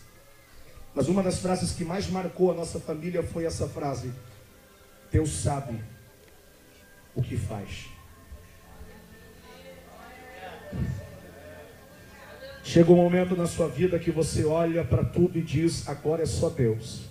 Mas 0.95 1.07
uma 1.07 1.23
das 1.23 1.39
frases 1.39 1.71
que 1.71 1.83
mais 1.83 2.09
marcou 2.09 2.51
a 2.51 2.55
nossa 2.55 2.79
família 2.79 3.23
foi 3.23 3.45
essa 3.45 3.67
frase: 3.67 4.11
Deus 5.11 5.31
sabe 5.31 5.79
o 7.15 7.21
que 7.21 7.37
faz. 7.37 7.87
Chega 12.63 12.93
um 12.93 12.95
momento 12.95 13.35
na 13.35 13.45
sua 13.45 13.67
vida 13.67 13.99
que 13.99 14.09
você 14.09 14.45
olha 14.45 14.85
para 14.85 15.03
tudo 15.03 15.37
e 15.37 15.41
diz: 15.41 15.87
agora 15.87 16.23
é 16.23 16.25
só 16.25 16.49
Deus. 16.49 17.01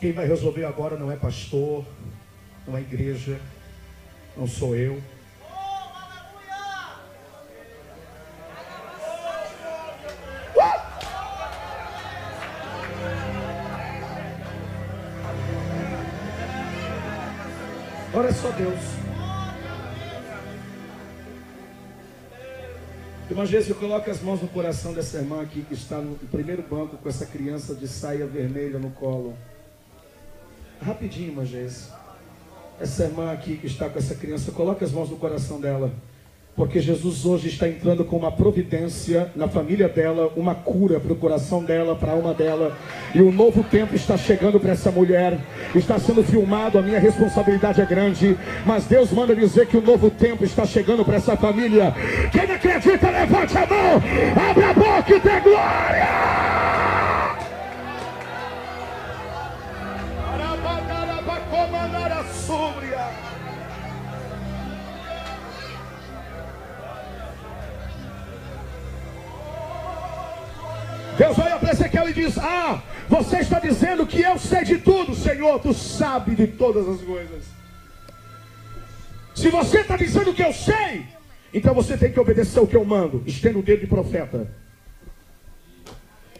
Quem 0.00 0.12
vai 0.12 0.26
resolver 0.26 0.64
agora 0.64 0.98
não 0.98 1.10
é 1.10 1.16
pastor, 1.16 1.84
não 2.66 2.76
é 2.76 2.80
igreja, 2.80 3.40
não 4.36 4.46
sou 4.46 4.74
eu. 4.74 5.00
Agora 18.08 18.28
é 18.28 18.32
só 18.32 18.50
Deus. 18.50 19.13
Jéssica, 23.46 23.74
coloque 23.74 24.10
as 24.10 24.20
mãos 24.20 24.42
no 24.42 24.48
coração 24.48 24.92
dessa 24.92 25.16
irmã 25.16 25.40
aqui 25.40 25.62
que 25.62 25.72
está 25.72 25.98
no 25.98 26.14
primeiro 26.28 26.62
banco 26.62 26.98
com 26.98 27.08
essa 27.08 27.24
criança 27.24 27.74
de 27.74 27.88
saia 27.88 28.26
vermelha 28.26 28.78
no 28.78 28.90
colo. 28.90 29.34
Rapidinho, 30.80 31.44
Jéssica. 31.46 31.98
Essa 32.78 33.04
irmã 33.04 33.32
aqui 33.32 33.56
que 33.56 33.66
está 33.66 33.88
com 33.88 33.98
essa 33.98 34.14
criança, 34.14 34.52
coloque 34.52 34.84
as 34.84 34.92
mãos 34.92 35.08
no 35.08 35.16
coração 35.16 35.58
dela. 35.58 35.90
Porque 36.56 36.80
Jesus 36.80 37.26
hoje 37.26 37.48
está 37.48 37.68
entrando 37.68 38.04
com 38.04 38.16
uma 38.16 38.30
providência 38.30 39.28
na 39.34 39.48
família 39.48 39.88
dela, 39.88 40.32
uma 40.36 40.54
cura 40.54 41.00
para 41.00 41.12
o 41.12 41.16
coração 41.16 41.64
dela, 41.64 41.96
para 41.96 42.12
a 42.12 42.14
alma 42.14 42.32
dela. 42.32 42.76
E 43.12 43.20
um 43.20 43.32
novo 43.32 43.64
tempo 43.64 43.96
está 43.96 44.16
chegando 44.16 44.60
para 44.60 44.72
essa 44.72 44.90
mulher. 44.90 45.36
Está 45.74 45.98
sendo 45.98 46.22
filmado, 46.22 46.78
a 46.78 46.82
minha 46.82 47.00
responsabilidade 47.00 47.80
é 47.80 47.86
grande. 47.86 48.36
Mas 48.64 48.84
Deus 48.84 49.10
manda 49.10 49.34
dizer 49.34 49.66
que 49.66 49.76
o 49.76 49.80
um 49.80 49.84
novo 49.84 50.10
tempo 50.10 50.44
está 50.44 50.64
chegando 50.64 51.04
para 51.04 51.16
essa 51.16 51.36
família. 51.36 51.92
Quem 52.30 52.42
acredita, 52.42 53.10
levante 53.10 53.58
a 53.58 53.66
mão, 53.66 54.02
abre 54.50 54.64
a 54.64 54.72
boca 54.72 55.14
e 55.14 55.20
dê 55.20 55.40
glória. 55.40 56.73
Deus 71.16 71.38
olha 71.38 71.58
para 71.58 71.72
Ezequiel 71.72 72.08
e 72.08 72.12
diz: 72.12 72.38
Ah, 72.38 72.82
você 73.08 73.38
está 73.38 73.58
dizendo 73.58 74.06
que 74.06 74.20
eu 74.20 74.38
sei 74.38 74.64
de 74.64 74.78
tudo, 74.78 75.14
Senhor, 75.14 75.60
tu 75.60 75.72
sabe 75.72 76.34
de 76.34 76.46
todas 76.46 76.88
as 76.88 77.00
coisas. 77.00 77.44
Se 79.34 79.48
você 79.50 79.80
está 79.80 79.96
dizendo 79.96 80.32
que 80.32 80.42
eu 80.42 80.52
sei, 80.52 81.06
então 81.52 81.74
você 81.74 81.96
tem 81.96 82.12
que 82.12 82.18
obedecer 82.18 82.60
o 82.60 82.66
que 82.66 82.76
eu 82.76 82.84
mando. 82.84 83.22
Estenda 83.26 83.58
o 83.58 83.62
dedo 83.62 83.80
de 83.80 83.86
profeta. 83.86 84.48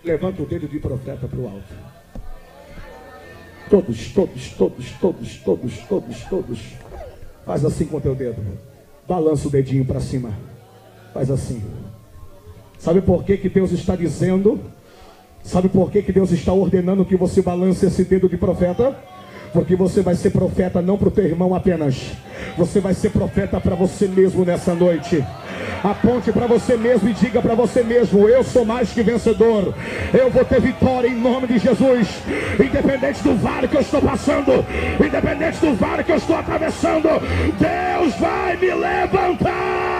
Levanta 0.03 0.43
o 0.43 0.47
dedo 0.47 0.69
de 0.69 0.79
profeta 0.79 1.27
para 1.27 1.39
o 1.39 1.47
alto. 1.47 1.75
Todos, 3.71 4.13
todos, 4.13 4.49
todos, 4.51 4.91
todos, 4.93 5.39
todos, 5.39 5.79
todos, 5.79 6.25
todos. 6.25 6.61
Faz 7.47 7.65
assim 7.65 7.87
com 7.87 7.97
o 7.97 8.01
teu 8.01 8.15
dedo. 8.15 8.43
Balança 9.09 9.49
o 9.49 9.51
dedinho 9.51 9.85
para 9.85 10.01
cima. 10.01 10.33
Faz 11.13 11.31
assim. 11.31 11.63
Sabe 12.85 13.01
por 13.01 13.25
que, 13.25 13.39
que 13.39 13.49
Deus 13.49 13.73
está 13.73 13.97
dizendo 13.97 14.61
Sabe 15.45 15.69
por 15.69 15.91
que, 15.91 16.03
que 16.03 16.11
Deus 16.11 16.33
está 16.33 16.53
ordenando 16.53 17.05
que 17.05 17.17
você 17.17 17.43
balance 17.43 17.85
esse 17.85 18.03
dedo 18.03 18.29
de 18.29 18.37
profeta? 18.37 18.97
Porque 19.53 19.77
você 19.77 20.01
vai 20.01 20.17
ser 20.17 20.31
profeta 20.31 20.81
não 20.81 20.97
para 20.97 21.09
o 21.09 21.11
teu 21.11 21.25
irmão 21.25 21.55
apenas. 21.55 22.13
Você 22.57 22.81
vai 22.81 22.95
ser 22.95 23.11
profeta 23.11 23.61
para 23.61 23.77
você 23.77 24.09
mesmo 24.09 24.43
nessa 24.45 24.75
noite. 24.75 25.23
Aponte 25.83 26.33
para 26.33 26.47
você 26.47 26.79
mesmo 26.79 27.11
e 27.11 27.13
diga 27.13 27.43
para 27.43 27.55
você 27.55 27.83
mesmo: 27.85 28.27
Eu 28.27 28.43
sou 28.43 28.65
mais 28.65 28.91
que 28.91 29.03
vencedor. 29.03 29.75
Eu 30.13 30.31
vou 30.31 30.45
ter 30.47 30.61
vitória 30.61 31.09
em 31.09 31.15
nome 31.15 31.47
de 31.47 31.59
Jesus. 31.59 32.09
Independente 32.59 33.23
do 33.23 33.37
vale 33.37 33.69
que 33.69 33.77
eu 33.77 33.83
estou 33.83 34.01
passando, 34.01 34.65
independente 34.99 35.59
do 35.59 35.75
vale 35.75 36.03
que 36.03 36.13
eu 36.13 36.17
estou 36.17 36.37
atravessando, 36.37 37.09
Deus 37.61 38.15
vai 38.19 38.57
me 38.57 38.75
levantar. 38.75 39.94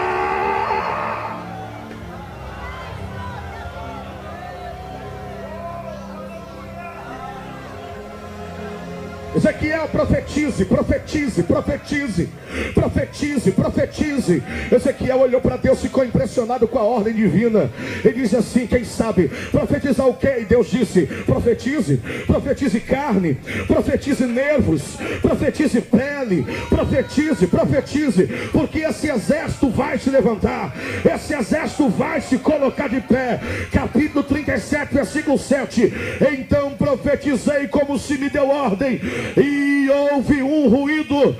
Ezequiel, 9.35 9.89
profetize, 9.89 10.63
profetize, 10.63 11.43
profetize, 11.43 12.29
profetize, 12.73 13.51
profetize. 13.51 14.43
Ezequiel 14.71 15.19
olhou 15.19 15.41
para 15.41 15.57
Deus, 15.57 15.81
ficou 15.81 16.05
impressionado 16.05 16.67
com 16.67 16.79
a 16.79 16.83
ordem 16.83 17.13
divina. 17.13 17.69
Ele 18.03 18.21
diz 18.21 18.33
assim: 18.33 18.65
quem 18.65 18.85
sabe 18.85 19.29
profetizar 19.51 20.07
o 20.07 20.13
que? 20.13 20.27
E 20.27 20.45
Deus 20.45 20.67
disse: 20.67 21.05
profetize, 21.25 21.99
profetize 22.25 22.79
carne, 22.79 23.37
profetize 23.67 24.25
nervos, 24.25 24.81
profetize 25.21 25.81
pele, 25.81 26.45
profetize, 26.69 27.47
profetize, 27.47 28.27
porque 28.53 28.79
esse 28.79 29.09
exército 29.09 29.69
vai 29.69 29.97
se 29.97 30.09
levantar, 30.09 30.73
esse 31.13 31.33
exército 31.33 31.89
vai 31.89 32.21
se 32.21 32.37
colocar 32.37 32.87
de 32.87 33.01
pé. 33.01 33.41
Capítulo 33.71 34.23
37, 34.23 34.93
versículo 34.93 35.37
7. 35.37 35.93
Então 36.31 36.71
profetizei 36.71 37.67
como 37.67 37.99
se 37.99 38.17
me 38.17 38.29
deu 38.29 38.47
ordem 38.47 39.01
e 39.37 39.89
houve 39.89 40.41
um 40.41 40.67
ruído. 40.67 41.35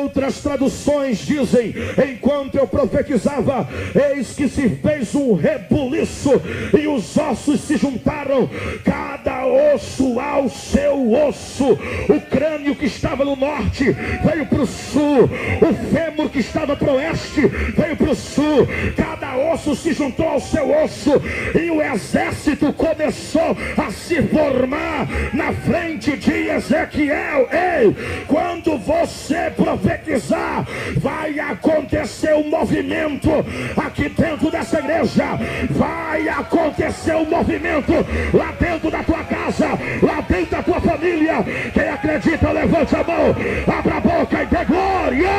Outras 0.00 0.40
traduções 0.40 1.18
dizem: 1.18 1.74
enquanto 2.10 2.56
eu 2.56 2.66
profetizava, 2.66 3.68
eis 4.14 4.32
que 4.32 4.48
se 4.48 4.68
fez 4.68 5.14
um 5.14 5.34
rebuliço 5.34 6.40
e 6.78 6.86
os 6.86 7.16
ossos 7.16 7.60
se 7.60 7.76
juntaram, 7.76 8.48
cada 8.84 9.46
osso 9.46 10.18
ao 10.18 10.48
seu 10.48 11.12
osso. 11.12 11.72
O 12.08 12.20
crânio 12.30 12.74
que 12.74 12.86
estava 12.86 13.24
no 13.24 13.36
norte 13.36 13.90
veio 14.24 14.46
para 14.46 14.62
o 14.62 14.66
sul, 14.66 15.24
o 15.24 15.92
fêmur 15.92 16.30
que 16.30 16.40
estava 16.40 16.76
para 16.76 16.92
o 16.92 16.96
oeste 16.96 17.46
veio 17.76 17.96
para 17.96 18.10
o 18.10 18.16
sul. 18.16 18.66
Cada 18.96 19.36
osso 19.52 19.74
se 19.74 19.92
juntou 19.92 20.28
ao 20.28 20.40
seu 20.40 20.70
osso 20.84 21.12
e 21.54 21.70
o 21.70 21.82
exército 21.82 22.72
começou 22.72 23.56
a 23.76 23.90
se 23.90 24.22
formar 24.22 25.08
na 25.32 25.52
frente 25.52 26.16
de 26.16 26.48
Ezequiel. 26.48 27.19
Israel, 27.20 27.48
ei, 27.52 27.96
quando 28.26 28.78
você 28.78 29.52
profetizar, 29.54 30.66
vai 30.96 31.38
acontecer 31.38 32.34
um 32.34 32.48
movimento 32.48 33.30
aqui 33.76 34.08
dentro 34.08 34.50
dessa 34.50 34.78
igreja, 34.78 35.38
vai 35.70 36.28
acontecer 36.28 37.14
um 37.14 37.26
movimento 37.26 37.92
lá 38.32 38.52
dentro 38.58 38.90
da 38.90 39.02
tua 39.02 39.22
casa, 39.24 39.68
lá 40.02 40.20
dentro 40.22 40.50
da 40.50 40.62
tua 40.62 40.80
família. 40.80 41.44
Quem 41.72 41.88
acredita, 41.88 42.50
levante 42.50 42.96
a 42.96 43.04
mão, 43.04 43.78
abra 43.78 43.96
a 43.96 44.00
boca 44.00 44.42
e 44.42 44.46
dê 44.46 44.64
glória, 44.64 45.30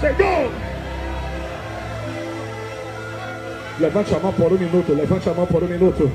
Senhor. 0.00 0.50
Levante 3.80 4.14
a 4.14 4.18
mão 4.18 4.32
por 4.32 4.52
um 4.52 4.58
minuto, 4.58 4.92
levante 4.92 5.28
a 5.28 5.34
mão 5.34 5.46
por 5.46 5.62
um 5.62 5.68
minuto. 5.68 6.10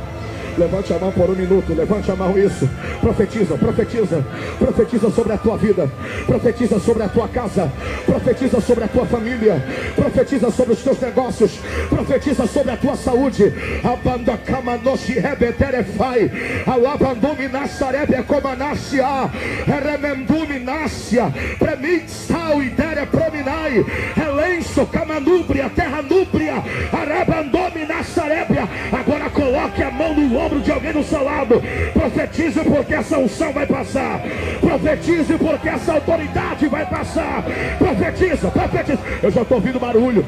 Levante 0.58 0.94
a 0.94 1.00
mão 1.00 1.12
por 1.12 1.30
um 1.30 1.36
minuto, 1.36 1.74
levante 1.74 2.12
a 2.12 2.16
mão 2.16 2.38
isso. 2.38 2.70
Profetiza, 3.02 3.58
profetiza, 3.58 4.24
profetiza 4.60 5.10
sobre 5.10 5.34
a 5.34 5.38
tua 5.38 5.58
vida, 5.58 5.90
profetiza 6.26 6.80
sobre 6.80 7.04
a 7.04 7.10
tua 7.10 7.28
casa, 7.28 7.72
profetiza 8.06 8.62
sobre 8.62 8.84
a 8.84 8.88
tua 8.88 9.06
família, 9.06 9.64
profetiza 9.96 10.52
sobre 10.52 10.74
os 10.74 10.84
teus 10.84 11.00
negócios, 11.00 11.60
profetiza 11.90 12.46
sobre 12.46 12.72
a 12.72 12.78
tua 12.78 12.96
saúde. 12.96 13.52
Abanda 13.84 14.38
kamanoshi 14.38 15.14
rebeterefai, 15.14 16.32
alabandumi 16.68 17.48
nasarebe 17.48 18.22
comanácia, 18.24 19.30
remendumi 19.66 20.60
nácia, 20.60 21.34
premitsau 21.58 22.62
idere 22.62 23.06
prominai, 23.08 23.84
relenço 24.16 24.86
camanúbria, 24.86 25.70
terra 25.76 26.02
núbria, 26.02 26.64
arabandome 26.92 27.86
nasarébia. 27.86 28.68
Agora 28.92 29.30
coloque 29.30 29.82
a 29.82 29.92
mão 29.92 30.14
no 30.14 30.43
ombro 30.46 30.60
de 30.62 30.72
alguém 30.72 30.94
do 30.94 31.04
seu 31.04 31.24
lado. 31.24 31.62
Profetize 31.94 32.60
porque 32.62 32.94
essa 32.94 33.18
unção 33.18 33.52
vai 33.54 33.66
passar. 33.66 34.22
Profetize 34.60 35.34
porque 35.38 35.70
essa 35.70 35.94
autoridade 35.94 36.68
vai 36.68 36.86
passar. 36.86 37.44
Profetiza, 37.78 38.50
profetiza. 38.50 39.00
Eu 39.22 39.32
já 39.32 39.42
estou 39.42 39.58
ouvindo 39.58 39.80
barulho. 39.80 40.26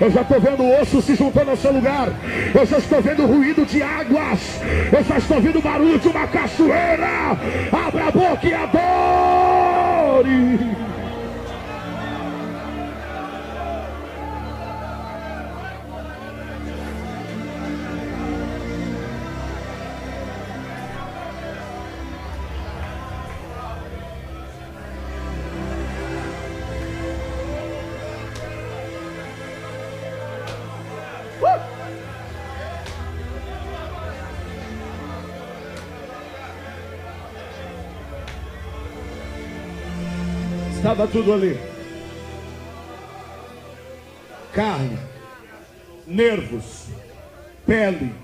Eu 0.00 0.10
já 0.10 0.22
estou 0.22 0.40
vendo 0.40 0.70
osso 0.80 1.02
se 1.02 1.14
juntando 1.14 1.50
ao 1.50 1.56
seu 1.56 1.72
lugar. 1.72 2.08
Eu 2.54 2.66
já 2.66 2.78
estou 2.78 3.02
vendo 3.02 3.26
ruído 3.26 3.66
de 3.66 3.82
águas. 3.82 4.60
Eu 4.92 5.04
já 5.04 5.18
estou 5.18 5.36
ouvindo 5.36 5.60
barulho 5.60 5.98
de 5.98 6.08
uma 6.08 6.26
cachoeira. 6.26 7.36
Abra 7.72 8.08
a 8.08 8.10
boca 8.10 8.46
e 8.46 8.54
adore. 8.54 9.56
Estava 40.96 41.12
tudo 41.12 41.34
ali. 41.34 41.60
Carne, 44.54 44.98
nervos, 46.06 46.86
pele, 47.66 48.14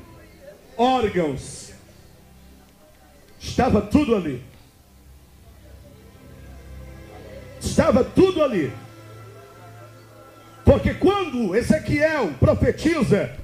órgãos. 0.75 1.75
Estava 3.39 3.83
tudo 3.83 4.17
ali. 4.17 4.43
Estava 7.61 8.03
tudo 8.03 8.43
ali. 8.43 8.73
Porque 10.65 10.95
quando 10.95 11.55
Ezequiel 11.55 12.33
profetiza, 12.41 13.37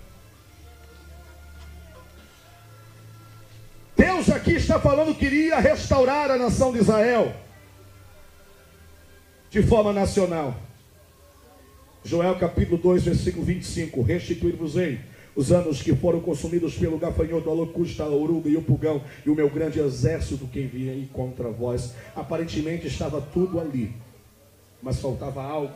Deus 3.94 4.30
aqui 4.30 4.52
está 4.52 4.80
falando 4.80 5.14
que 5.14 5.26
iria 5.26 5.58
restaurar 5.58 6.30
a 6.30 6.38
nação 6.38 6.72
de 6.72 6.78
Israel 6.78 7.46
de 9.50 9.62
forma 9.62 9.92
nacional. 9.92 10.54
Joel 12.04 12.37
capítulo 12.38 12.78
2, 12.78 13.04
versículo 13.04 13.44
25: 13.44 14.02
Restituir-vos-ei 14.02 15.00
os 15.34 15.52
anos 15.52 15.80
que 15.80 15.94
foram 15.94 16.20
consumidos 16.20 16.74
pelo 16.74 16.98
gafanhoto, 16.98 17.48
a 17.48 17.52
locusta, 17.52 18.02
a 18.02 18.08
oruga 18.08 18.48
e 18.48 18.56
o 18.56 18.62
pulgão, 18.62 19.02
e 19.24 19.30
o 19.30 19.34
meu 19.34 19.48
grande 19.48 19.78
exército 19.78 20.46
que 20.48 20.61
enviei 20.61 21.08
contra 21.12 21.48
vós. 21.48 21.92
Aparentemente 22.16 22.88
estava 22.88 23.20
tudo 23.20 23.61
ali, 23.61 23.94
mas 24.82 24.98
faltava 24.98 25.42
algo. 25.42 25.74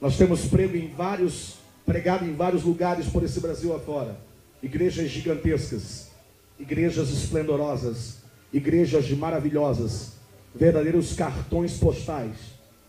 Nós 0.00 0.16
temos 0.16 0.44
prego 0.44 0.76
em 0.76 0.88
vários, 0.94 1.56
pregado 1.84 2.24
em 2.24 2.34
vários 2.34 2.62
lugares 2.62 3.06
por 3.06 3.24
esse 3.24 3.40
Brasil 3.40 3.74
afora. 3.74 4.16
Igrejas 4.62 5.10
gigantescas, 5.10 6.10
igrejas 6.58 7.10
esplendorosas, 7.10 8.18
igrejas 8.52 9.10
maravilhosas, 9.10 10.17
verdadeiros 10.58 11.14
cartões 11.14 11.78
postais. 11.78 12.34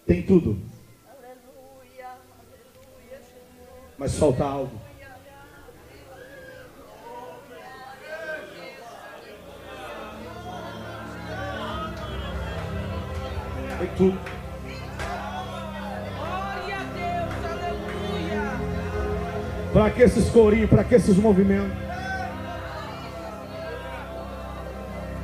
Tem 0.06 0.24
tudo. 0.24 0.58
Mas 3.98 4.16
falta 4.16 4.44
algo. 4.44 4.72
Tem 13.78 13.90
tudo. 13.96 14.20
Para 19.72 19.92
que 19.92 20.02
esses 20.02 20.30
corinhos, 20.32 20.70
para 20.70 20.84
que 20.84 20.96
esses 20.96 21.16
movimentos? 21.16 21.78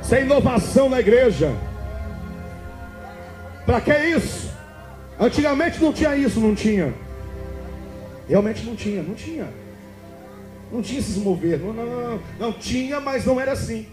Sem 0.02 0.22
inovação 0.22 0.88
na 0.88 1.00
igreja. 1.00 1.52
Para 3.66 3.80
que 3.80 3.92
isso? 3.92 4.54
Antigamente 5.18 5.82
não 5.82 5.92
tinha 5.92 6.16
isso, 6.16 6.38
não 6.38 6.54
tinha. 6.54 6.94
Realmente 8.28 8.64
não 8.64 8.76
tinha, 8.76 9.02
não 9.02 9.14
tinha. 9.14 9.48
Não 10.70 10.80
tinha 10.80 11.00
esses 11.00 11.16
mover. 11.16 11.58
Não, 11.58 11.72
não, 11.72 11.86
não, 11.86 12.20
não. 12.38 12.52
tinha, 12.52 13.00
mas 13.00 13.24
não 13.26 13.40
era 13.40 13.52
assim. 13.52 13.86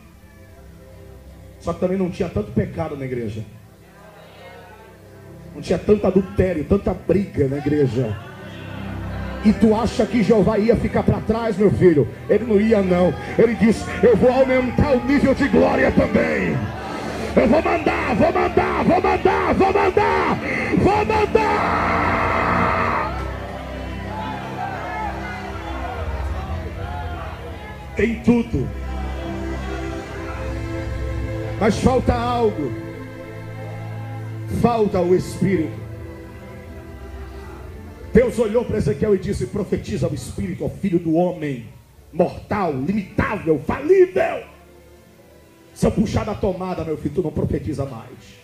Só 1.59 1.73
que 1.73 1.79
também 1.79 1.97
não 1.97 2.09
tinha 2.09 2.29
tanto 2.29 2.51
pecado 2.51 2.95
na 2.95 3.05
igreja. 3.05 3.43
Não 5.55 5.61
tinha 5.61 5.79
tanto 5.79 6.05
adultério, 6.05 6.65
tanta 6.65 6.93
briga 6.93 7.47
na 7.47 7.57
igreja. 7.57 8.15
E 9.45 9.53
tu 9.53 9.75
acha 9.75 10.05
que 10.05 10.23
Jeová 10.23 10.57
ia 10.57 10.75
ficar 10.75 11.03
para 11.03 11.19
trás, 11.21 11.57
meu 11.57 11.71
filho? 11.71 12.07
Ele 12.29 12.45
não 12.45 12.59
ia, 12.59 12.81
não. 12.81 13.13
Ele 13.37 13.55
disse: 13.55 13.85
Eu 14.01 14.15
vou 14.15 14.31
aumentar 14.31 14.93
o 14.93 15.05
nível 15.05 15.33
de 15.33 15.47
glória 15.47 15.91
também. 15.91 16.55
Eu 17.35 17.47
vou 17.47 17.63
mandar, 17.63 18.15
vou 18.15 18.31
mandar, 18.31 18.83
vou 18.83 19.01
mandar, 19.01 19.53
vou 19.55 19.73
mandar, 19.73 20.39
vou 20.77 21.05
mandar. 21.05 21.93
Tem 27.95 28.19
tudo. 28.19 28.69
Mas 31.59 31.79
falta 31.79 32.13
algo. 32.13 32.71
Falta 34.61 34.99
o 34.99 35.15
Espírito. 35.15 35.81
Deus 38.13 38.37
olhou 38.37 38.63
para 38.63 38.77
Ezequiel 38.77 39.15
e 39.15 39.17
disse: 39.17 39.47
Profetiza 39.47 40.07
o 40.07 40.13
Espírito 40.13 40.63
ao 40.63 40.69
filho 40.69 40.99
do 40.99 41.15
homem, 41.15 41.65
mortal, 42.11 42.73
limitável, 42.73 43.59
falível. 43.65 44.52
Se 45.73 45.87
eu 45.87 45.91
puxar 45.91 46.23
da 46.23 46.35
tomada, 46.35 46.83
meu 46.83 46.97
filho, 46.97 47.15
tu 47.15 47.23
não 47.23 47.31
profetiza 47.31 47.85
mais. 47.85 48.43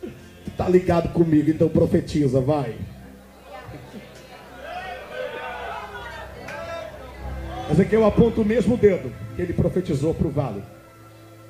Tu 0.00 0.50
está 0.50 0.68
ligado 0.68 1.12
comigo, 1.12 1.50
então 1.50 1.68
profetiza, 1.68 2.40
vai. 2.40 2.76
Ezequiel 7.70 8.04
aponta 8.04 8.40
o 8.40 8.44
mesmo 8.44 8.76
dedo 8.76 9.10
que 9.34 9.42
ele 9.42 9.52
profetizou 9.52 10.12
para 10.12 10.26
o 10.26 10.30
vale, 10.30 10.62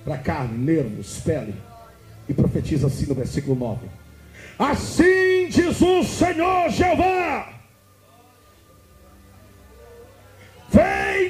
para 0.04 0.18
carne, 0.18 0.56
nervos, 0.56 1.18
pele, 1.18 1.54
e 2.28 2.34
profetiza 2.34 2.86
assim 2.86 3.06
no 3.06 3.14
versículo 3.14 3.56
9: 3.56 3.86
Assim 4.58 5.48
diz 5.48 5.80
o 5.80 6.04
Senhor 6.04 6.70
Jeová 6.70 7.54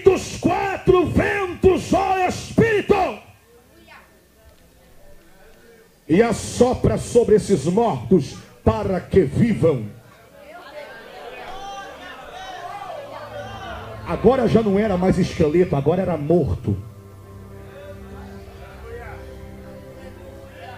Dos 0.02 0.36
quatro 0.38 1.06
ventos, 1.06 1.92
ó 1.92 2.26
Espírito, 2.26 3.18
e 6.08 6.22
assopra 6.22 6.98
sobre 6.98 7.36
esses 7.36 7.64
mortos 7.64 8.36
para 8.62 9.00
que 9.00 9.22
vivam. 9.22 9.86
Agora 14.06 14.46
já 14.46 14.62
não 14.62 14.78
era 14.78 14.96
mais 14.96 15.18
esqueleto, 15.18 15.74
agora 15.74 16.02
era 16.02 16.16
morto. 16.16 16.76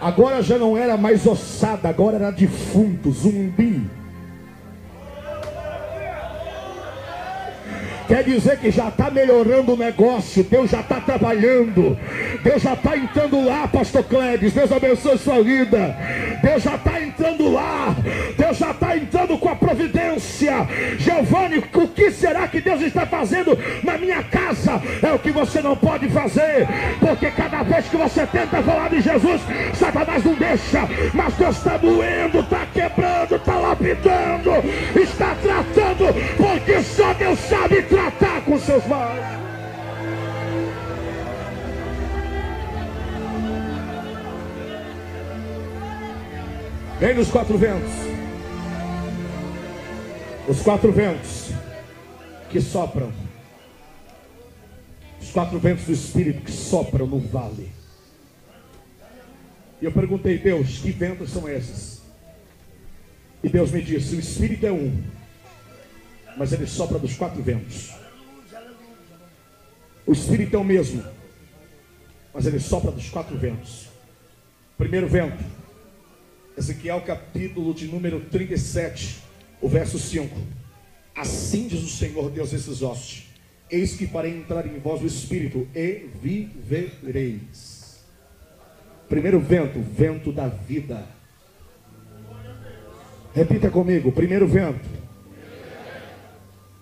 Agora 0.01 0.43
já 0.43 0.59
não 0.59 0.77
era 0.77 0.97
mais 0.97 1.27
ossada, 1.27 1.89
agora 1.89 2.17
era 2.17 2.31
defunto, 2.31 3.11
zumbi. 3.11 3.91
Quer 8.09 8.23
dizer 8.23 8.59
que 8.59 8.71
já 8.71 8.89
está 8.89 9.11
melhorando 9.11 9.75
o 9.75 9.77
negócio, 9.77 10.45
Deus 10.45 10.71
já 10.71 10.81
está 10.81 11.01
trabalhando, 11.01 11.99
Deus 12.43 12.63
já 12.63 12.75
está 12.75 12.97
entrando 12.97 13.45
lá, 13.45 13.67
pastor 13.67 14.05
Cledes, 14.05 14.53
Deus 14.53 14.71
abençoe 14.71 15.19
sua 15.19 15.43
vida, 15.43 15.97
Deus 16.41 16.63
já 16.63 16.77
está 16.77 17.01
entrando 17.17 17.51
lá, 17.51 17.97
Deus 18.37 18.59
já 18.59 18.71
está 18.73 18.97
entrando 18.97 19.39
com 19.39 19.49
a 19.49 19.57
providência. 19.57 20.53
Giovanni, 20.99 21.59
o 21.59 21.89
que 21.89 22.11
será 22.11 22.47
que 22.47 22.61
Deus 22.61 22.83
está 22.83 23.07
fazendo 23.07 23.59
na 23.83 23.97
minha 23.97 24.23
casa? 24.23 24.83
É 25.03 25.13
o 25.13 25.19
que 25.19 25.31
você 25.31 25.63
não 25.63 25.75
pode 25.75 26.09
fazer, 26.11 26.69
porque 27.01 27.31
cada 27.31 27.63
vez 27.63 27.87
que 27.89 27.97
você 27.97 28.27
tenta 28.27 28.63
falar 28.63 28.91
de 28.91 29.01
Jesus, 29.01 29.41
Satanás 29.75 30.25
não 30.25 30.35
deixa, 30.35 30.87
mas 31.15 31.35
Deus 31.35 31.57
está 31.57 31.77
doendo, 31.79 32.41
está 32.41 32.67
quebrando, 32.67 33.37
está 33.37 33.55
lapidando, 33.55 34.51
está 34.95 35.35
tratando, 35.37 36.15
porque 36.37 36.83
só 36.83 37.15
Deus 37.15 37.39
sabe 37.39 37.83
tratar 37.83 38.43
com 38.43 38.59
seus 38.59 38.87
mãos. 38.87 39.46
Vem 46.99 47.15
nos 47.15 47.31
quatro 47.31 47.59
ventos. 47.59 47.93
Os 50.49 50.63
quatro 50.63 50.93
ventos 50.93 51.51
que 52.51 52.61
sopram. 52.61 53.13
Os 55.21 55.31
quatro 55.31 55.59
ventos 55.59 55.85
do 55.85 55.93
Espírito 55.93 56.43
que 56.43 56.53
sopram 56.53 57.07
no 57.07 57.21
vale. 57.21 57.71
E 59.81 59.85
eu 59.85 59.93
perguntei, 59.93 60.39
Deus, 60.39 60.79
que 60.79 60.91
ventos 60.91 61.31
são 61.31 61.49
esses? 61.49 62.03
E 63.43 63.49
Deus 63.49 63.71
me 63.71 63.83
disse: 63.83 64.17
o 64.17 64.21
Espírito 64.21 64.67
é 64.67 64.73
um 64.73 65.17
mas 66.37 66.53
ele 66.53 66.67
sopra 66.67 66.99
dos 66.99 67.17
quatro 67.17 67.43
ventos. 67.43 67.95
O 70.07 70.13
Espírito 70.13 70.55
é 70.55 70.59
o 70.59 70.65
mesmo, 70.65 71.03
mas 72.33 72.47
ele 72.47 72.61
sopra 72.61 72.93
dos 72.93 73.09
quatro 73.09 73.37
ventos. 73.37 73.89
Primeiro 74.77 75.09
vento, 75.09 75.43
Ezequiel 76.57 77.03
capítulo 77.03 77.75
de 77.75 77.87
número 77.87 78.19
37, 78.21 79.23
o 79.61 79.69
verso 79.69 79.99
5. 79.99 80.35
Assim 81.15 81.69
diz 81.69 81.83
o 81.83 81.89
Senhor 81.89 82.31
Deus 82.31 82.53
esses 82.55 82.81
ossos: 82.81 83.27
Eis 83.71 83.95
que 83.95 84.07
farei 84.07 84.35
entrar 84.35 84.67
em 84.67 84.79
vós 84.79 85.03
o 85.03 85.07
Espírito 85.07 85.69
e 85.75 86.09
vivereis. 86.23 88.05
Primeiro 89.07 89.39
vento, 89.39 89.81
vento 89.81 90.33
da 90.33 90.49
vida. 90.49 91.07
Repita 93.35 93.69
comigo: 93.69 94.11
primeiro 94.11 94.49
vento, 94.49 94.89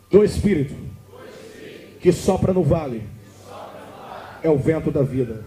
do 0.09 0.23
Espírito 0.23 0.75
que 2.01 2.13
sopra 2.13 2.53
no 2.53 2.63
vale 2.63 3.03
é 4.41 4.49
o 4.49 4.57
vento 4.59 4.93
da 4.93 5.03
vida. 5.03 5.43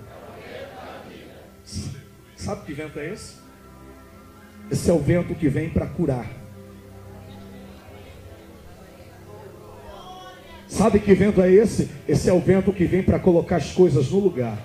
Sabe 2.36 2.66
que 2.66 2.74
vento 2.74 3.00
é 3.00 3.14
esse? 3.14 3.47
Esse 4.70 4.90
é 4.90 4.94
o 4.94 5.00
vento 5.00 5.34
que 5.34 5.48
vem 5.48 5.70
para 5.70 5.86
curar. 5.86 6.28
Sabe 10.68 11.00
que 11.00 11.14
vento 11.14 11.42
é 11.42 11.52
esse? 11.52 11.90
Esse 12.08 12.30
é 12.30 12.34
o 12.34 12.40
vento 12.40 12.74
que 12.74 12.86
vem 12.86 13.02
para 13.02 13.18
colocar 13.18 13.56
as 13.56 13.72
coisas 13.72 14.12
no 14.12 14.20
lugar. 14.20 14.58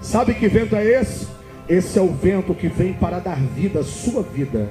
Sabe 0.00 0.34
que 0.34 0.48
vento 0.48 0.74
é 0.76 0.84
esse? 0.84 1.26
Esse 1.68 1.98
é 1.98 2.02
o 2.02 2.12
vento 2.12 2.54
que 2.54 2.68
vem 2.68 2.92
para 2.92 3.18
dar 3.18 3.40
vida 3.40 3.80
à 3.80 3.84
sua 3.84 4.22
vida. 4.22 4.70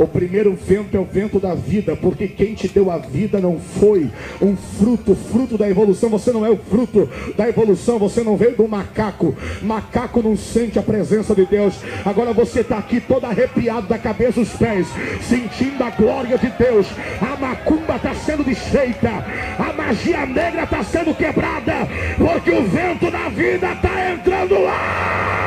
O 0.00 0.06
primeiro 0.06 0.54
vento 0.54 0.96
é 0.96 0.98
o 0.98 1.04
vento 1.04 1.38
da 1.38 1.54
vida, 1.54 1.94
porque 1.94 2.26
quem 2.26 2.54
te 2.54 2.66
deu 2.66 2.90
a 2.90 2.96
vida 2.96 3.38
não 3.38 3.60
foi 3.60 4.10
um 4.40 4.56
fruto, 4.56 5.14
fruto 5.14 5.58
da 5.58 5.68
evolução. 5.68 6.08
Você 6.08 6.32
não 6.32 6.46
é 6.46 6.48
o 6.48 6.56
fruto 6.56 7.06
da 7.36 7.46
evolução, 7.46 7.98
você 7.98 8.22
não 8.22 8.34
veio 8.34 8.56
do 8.56 8.66
macaco. 8.66 9.36
Macaco 9.60 10.22
não 10.22 10.38
sente 10.38 10.78
a 10.78 10.82
presença 10.82 11.34
de 11.34 11.44
Deus. 11.44 11.74
Agora 12.02 12.32
você 12.32 12.60
está 12.60 12.78
aqui 12.78 12.98
todo 12.98 13.26
arrepiado 13.26 13.88
da 13.88 13.98
cabeça 13.98 14.40
aos 14.40 14.48
pés, 14.48 14.86
sentindo 15.20 15.84
a 15.84 15.90
glória 15.90 16.38
de 16.38 16.48
Deus. 16.48 16.86
A 17.20 17.36
macumba 17.36 17.96
está 17.96 18.14
sendo 18.14 18.42
desfeita, 18.42 19.10
a 19.58 19.70
magia 19.74 20.24
negra 20.24 20.62
está 20.62 20.82
sendo 20.82 21.14
quebrada, 21.14 21.86
porque 22.16 22.50
o 22.50 22.64
vento 22.64 23.10
da 23.10 23.28
vida 23.28 23.70
está 23.72 24.12
entrando 24.12 24.62
lá. 24.62 25.39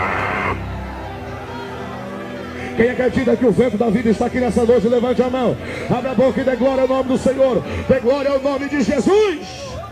Quem 2.76 2.90
acredita 2.90 3.36
que 3.36 3.46
o 3.46 3.52
vento 3.52 3.78
da 3.78 3.90
vida 3.90 4.10
está 4.10 4.26
aqui 4.26 4.40
nessa 4.40 4.66
noite, 4.66 4.88
levante 4.88 5.22
a 5.22 5.30
mão. 5.30 5.56
Abra 5.90 6.12
a 6.12 6.16
boca 6.16 6.42
e 6.42 6.44
dê 6.44 6.56
glória 6.56 6.82
ao 6.82 6.88
nome 6.88 7.10
do 7.10 7.18
Senhor. 7.18 7.64
Dê 7.88 8.00
glória 8.00 8.32
ao 8.32 8.40
nome 8.40 8.68
de 8.68 8.82
Jesus. 8.82 9.83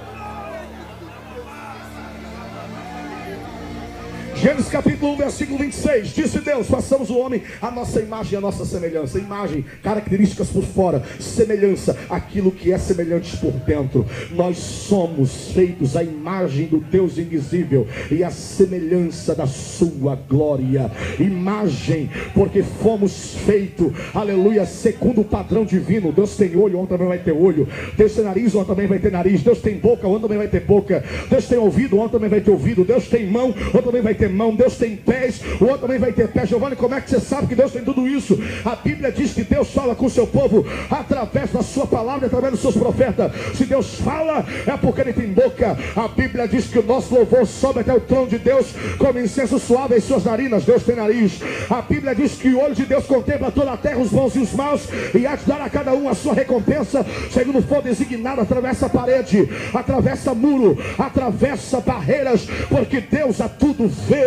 Gênesis 4.41 4.69
capítulo 4.69 5.13
1, 5.13 5.17
versículo 5.17 5.59
26. 5.59 6.15
Disse 6.15 6.39
Deus: 6.39 6.65
façamos 6.65 7.11
o 7.11 7.17
homem 7.19 7.43
a 7.61 7.69
nossa 7.69 8.01
imagem 8.01 8.33
e 8.33 8.37
a 8.37 8.41
nossa 8.41 8.65
semelhança. 8.65 9.19
Imagem, 9.19 9.63
características 9.83 10.49
por 10.49 10.63
fora, 10.63 11.03
semelhança, 11.19 11.95
aquilo 12.09 12.51
que 12.51 12.71
é 12.71 12.77
semelhante 12.79 13.37
por 13.37 13.51
dentro. 13.51 14.03
Nós 14.31 14.57
somos 14.57 15.51
feitos 15.51 15.95
à 15.95 16.03
imagem 16.03 16.65
do 16.65 16.79
Deus 16.79 17.19
invisível 17.19 17.87
e 18.09 18.23
a 18.23 18.31
semelhança 18.31 19.35
da 19.35 19.45
sua 19.45 20.15
glória. 20.15 20.89
Imagem, 21.19 22.09
porque 22.33 22.63
fomos 22.63 23.35
feitos, 23.45 23.93
aleluia, 24.11 24.65
segundo 24.65 25.21
o 25.21 25.25
padrão 25.25 25.63
divino. 25.63 26.11
Deus 26.11 26.35
tem 26.35 26.57
olho, 26.57 26.79
onde 26.79 26.89
também 26.89 27.07
vai 27.07 27.19
ter 27.19 27.31
olho. 27.31 27.67
Deus 27.95 28.15
tem 28.15 28.23
nariz, 28.23 28.55
onde 28.55 28.65
também 28.65 28.87
vai 28.87 28.97
ter 28.97 29.11
nariz. 29.11 29.43
Deus 29.43 29.59
tem 29.59 29.77
boca, 29.77 30.07
onde 30.07 30.23
também 30.23 30.39
vai 30.39 30.47
ter 30.47 30.61
boca. 30.61 31.03
Deus 31.29 31.47
tem 31.47 31.59
ouvido, 31.59 31.99
onde 31.99 32.13
também 32.13 32.29
vai 32.29 32.41
ter 32.41 32.49
ouvido. 32.49 32.83
Deus 32.83 33.07
tem 33.07 33.27
mão, 33.27 33.53
onde 33.71 33.83
também 33.83 34.01
vai 34.01 34.15
ter 34.15 34.30
mão. 34.31 34.55
Deus 34.55 34.75
tem 34.75 34.95
pés, 34.95 35.41
o 35.59 35.65
outro 35.65 35.81
também 35.81 35.99
vai 35.99 36.11
ter 36.11 36.27
pés. 36.29 36.49
Giovanni, 36.49 36.75
como 36.75 36.95
é 36.95 37.01
que 37.01 37.09
você 37.09 37.19
sabe 37.19 37.47
que 37.47 37.55
Deus 37.55 37.71
tem 37.71 37.83
tudo 37.83 38.07
isso? 38.07 38.39
A 38.65 38.75
Bíblia 38.75 39.11
diz 39.11 39.33
que 39.33 39.43
Deus 39.43 39.69
fala 39.71 39.95
com 39.95 40.05
o 40.05 40.09
seu 40.09 40.25
povo 40.25 40.65
através 40.89 41.51
da 41.51 41.61
sua 41.61 41.85
palavra, 41.85 42.27
através 42.27 42.53
dos 42.53 42.61
seus 42.61 42.75
profetas. 42.75 43.31
Se 43.55 43.65
Deus 43.65 43.95
fala, 43.95 44.45
é 44.65 44.77
porque 44.77 45.01
ele 45.01 45.13
tem 45.13 45.27
boca. 45.27 45.77
A 45.95 46.07
Bíblia 46.07 46.47
diz 46.47 46.67
que 46.67 46.79
o 46.79 46.83
nosso 46.83 47.13
louvor 47.13 47.45
sobe 47.45 47.81
até 47.81 47.93
o 47.93 47.99
trono 47.99 48.27
de 48.27 48.37
Deus 48.37 48.67
como 48.97 49.19
incenso 49.19 49.59
suave 49.59 49.97
em 49.97 50.01
suas 50.01 50.23
narinas. 50.23 50.65
Deus 50.65 50.83
tem 50.83 50.95
nariz. 50.95 51.39
A 51.69 51.81
Bíblia 51.81 52.15
diz 52.15 52.33
que 52.33 52.49
o 52.49 52.59
olho 52.59 52.75
de 52.75 52.85
Deus 52.85 53.05
contempla 53.05 53.51
toda 53.51 53.71
a 53.71 53.77
terra, 53.77 53.99
os 53.99 54.09
bons 54.09 54.35
e 54.35 54.39
os 54.39 54.53
maus, 54.53 54.87
e 55.13 55.25
há 55.25 55.35
de 55.35 55.45
dar 55.45 55.61
a 55.61 55.69
cada 55.69 55.93
um 55.93 56.07
a 56.07 56.15
sua 56.15 56.33
recompensa, 56.33 57.05
segundo 57.31 57.61
for 57.61 57.81
designado, 57.81 58.41
atravessa 58.41 58.89
parede, 58.89 59.49
atravessa 59.73 60.33
muro, 60.33 60.77
atravessa 60.97 61.79
barreiras, 61.79 62.47
porque 62.69 63.01
Deus 63.01 63.41
a 63.41 63.49
tudo 63.49 63.87
vê. 63.87 64.20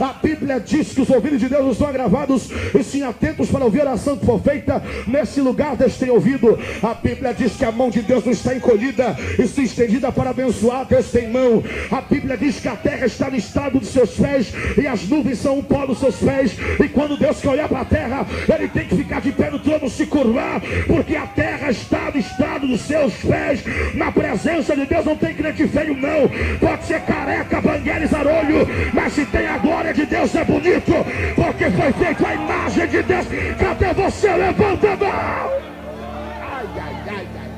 A 0.00 0.12
Bíblia 0.14 0.60
diz 0.60 0.92
que 0.92 1.00
os 1.00 1.10
ouvidos 1.10 1.40
de 1.40 1.48
Deus 1.48 1.72
estão 1.72 1.88
agravados 1.88 2.48
e 2.78 2.82
sim 2.82 3.02
atentos 3.02 3.50
para 3.50 3.64
ouvir 3.64 3.80
a 3.80 3.90
oração 3.90 4.16
que 4.16 4.26
for 4.26 4.40
feita 4.40 4.82
nesse 5.06 5.40
lugar. 5.40 5.76
Deus 5.76 5.96
tem 5.96 6.10
ouvido. 6.10 6.58
A 6.82 6.94
Bíblia 6.94 7.34
diz 7.34 7.56
que 7.56 7.64
a 7.64 7.72
mão 7.72 7.90
de 7.90 8.02
Deus 8.02 8.24
não 8.24 8.32
está 8.32 8.54
encolhida 8.54 9.16
e 9.38 9.46
se 9.46 9.62
estendida 9.62 10.12
para 10.12 10.30
abençoar. 10.30 10.86
Deus 10.86 11.10
tem 11.10 11.28
mão. 11.28 11.62
A 11.90 12.00
Bíblia 12.00 12.36
diz 12.36 12.60
que 12.60 12.68
a 12.68 12.76
terra 12.76 13.06
está 13.06 13.30
no 13.30 13.36
estado 13.36 13.78
dos 13.78 13.88
seus 13.88 14.10
pés 14.10 14.52
e 14.80 14.86
as 14.86 15.08
nuvens 15.08 15.38
são 15.38 15.58
um 15.58 15.62
pó 15.62 15.86
dos 15.86 15.98
seus 15.98 16.16
pés. 16.16 16.52
E 16.78 16.88
quando 16.88 17.18
Deus 17.18 17.40
quer 17.40 17.50
olhar 17.50 17.68
para 17.68 17.80
a 17.80 17.84
terra, 17.84 18.26
ele 18.48 18.68
tem 18.68 18.86
que 18.86 18.96
ficar 18.96 19.09
se 20.00 20.06
curvar, 20.06 20.62
porque 20.86 21.14
a 21.14 21.26
terra 21.26 21.70
está 21.70 22.10
no 22.10 22.18
estado 22.18 22.66
dos 22.66 22.80
seus 22.80 23.12
pés. 23.16 23.62
Na 23.94 24.10
presença 24.10 24.74
de 24.74 24.86
Deus 24.86 25.04
não 25.04 25.16
tem 25.16 25.34
crente 25.34 25.68
feio, 25.68 25.94
não. 25.94 26.28
Pode 26.58 26.84
ser 26.84 27.00
careca, 27.02 27.60
bangueira 27.60 28.04
e 28.04 28.06
zarolho, 28.06 28.66
mas 28.94 29.12
se 29.12 29.26
tem 29.26 29.46
a 29.46 29.58
glória 29.58 29.92
de 29.92 30.06
Deus 30.06 30.34
é 30.34 30.44
bonito, 30.44 30.92
porque 31.34 31.70
foi 31.70 31.92
feito 31.92 32.26
a 32.26 32.34
imagem 32.34 32.86
de 32.86 33.02
Deus. 33.02 33.26
Cadê 33.58 33.92
você? 33.92 34.28
Levanta 34.28 34.92
a 34.92 34.96
mão! 34.96 35.10
Ai, 35.10 36.66
ai, 36.76 36.94
ai, 37.08 37.28
ai. 37.36 37.50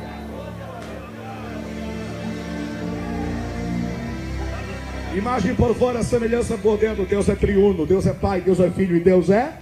Imagem 5.16 5.55
por 5.55 5.74
fora, 5.76 6.02
semelhança 6.02 6.57
por 6.57 6.76
dentro. 6.78 7.05
Deus 7.05 7.28
é 7.28 7.37
triuno, 7.37 7.87
Deus 7.87 8.07
é 8.07 8.12
Pai, 8.12 8.40
Deus 8.40 8.59
é 8.59 8.68
Filho 8.70 8.96
e 8.96 9.00
Deus 9.00 9.31
é? 9.31 9.52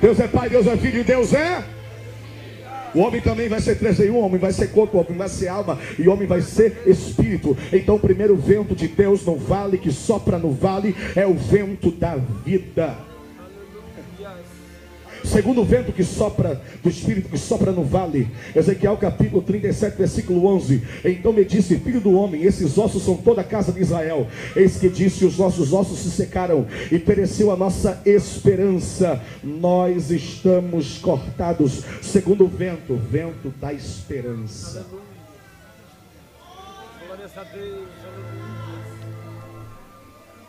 Deus 0.00 0.20
é 0.20 0.28
Pai, 0.28 0.48
Deus 0.48 0.66
é 0.66 0.76
Filho 0.76 1.00
e 1.00 1.04
Deus 1.04 1.32
é? 1.32 1.64
O 2.94 3.00
homem 3.00 3.20
também 3.20 3.48
vai 3.48 3.60
ser 3.60 3.76
três 3.76 4.00
em 4.00 4.10
um, 4.10 4.16
o 4.16 4.20
homem 4.20 4.38
vai 4.38 4.52
ser 4.52 4.68
corpo, 4.68 4.96
o 4.96 5.00
homem 5.00 5.18
vai 5.18 5.28
ser 5.28 5.48
alma 5.48 5.78
e 5.98 6.08
o 6.08 6.12
homem 6.12 6.26
vai 6.26 6.40
ser 6.40 6.82
espírito. 6.86 7.56
Então 7.72 7.96
o 7.96 8.00
primeiro 8.00 8.34
vento 8.36 8.74
de 8.74 8.88
Deus 8.88 9.24
no 9.24 9.36
vale, 9.36 9.76
que 9.76 9.92
sopra 9.92 10.38
no 10.38 10.50
vale, 10.50 10.96
é 11.14 11.26
o 11.26 11.34
vento 11.34 11.90
da 11.90 12.16
vida. 12.16 12.96
Segundo 15.26 15.60
o 15.60 15.64
vento 15.64 15.92
que 15.92 16.04
sopra, 16.04 16.62
do 16.82 16.88
Espírito 16.88 17.28
que 17.28 17.36
sopra 17.36 17.72
no 17.72 17.82
vale. 17.82 18.30
Ezequiel 18.54 18.96
capítulo 18.96 19.42
37, 19.42 19.98
versículo 19.98 20.46
11. 20.46 20.82
Então 21.04 21.32
me 21.32 21.44
disse, 21.44 21.78
filho 21.80 22.00
do 22.00 22.12
homem, 22.12 22.44
esses 22.44 22.78
ossos 22.78 23.02
são 23.02 23.16
toda 23.16 23.40
a 23.40 23.44
casa 23.44 23.72
de 23.72 23.80
Israel. 23.80 24.28
Eis 24.54 24.76
que 24.76 24.88
disse, 24.88 25.24
os 25.24 25.36
nossos 25.36 25.72
ossos 25.72 25.98
se 25.98 26.12
secaram 26.12 26.66
e 26.92 26.98
pereceu 26.98 27.50
a 27.50 27.56
nossa 27.56 28.00
esperança. 28.06 29.20
Nós 29.42 30.12
estamos 30.12 30.98
cortados. 30.98 31.82
Segundo 32.00 32.44
o 32.44 32.48
vento, 32.48 32.94
vento 32.94 33.52
da 33.60 33.72
esperança. 33.72 34.86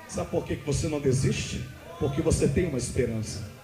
Sabe 0.07 0.29
por 0.29 0.45
que 0.45 0.55
você 0.55 0.87
não 0.87 0.99
desiste? 0.99 1.67
Porque 1.99 2.21
você 2.21 2.47
tem 2.47 2.67
uma 2.67 2.77
esperança. 2.77 3.56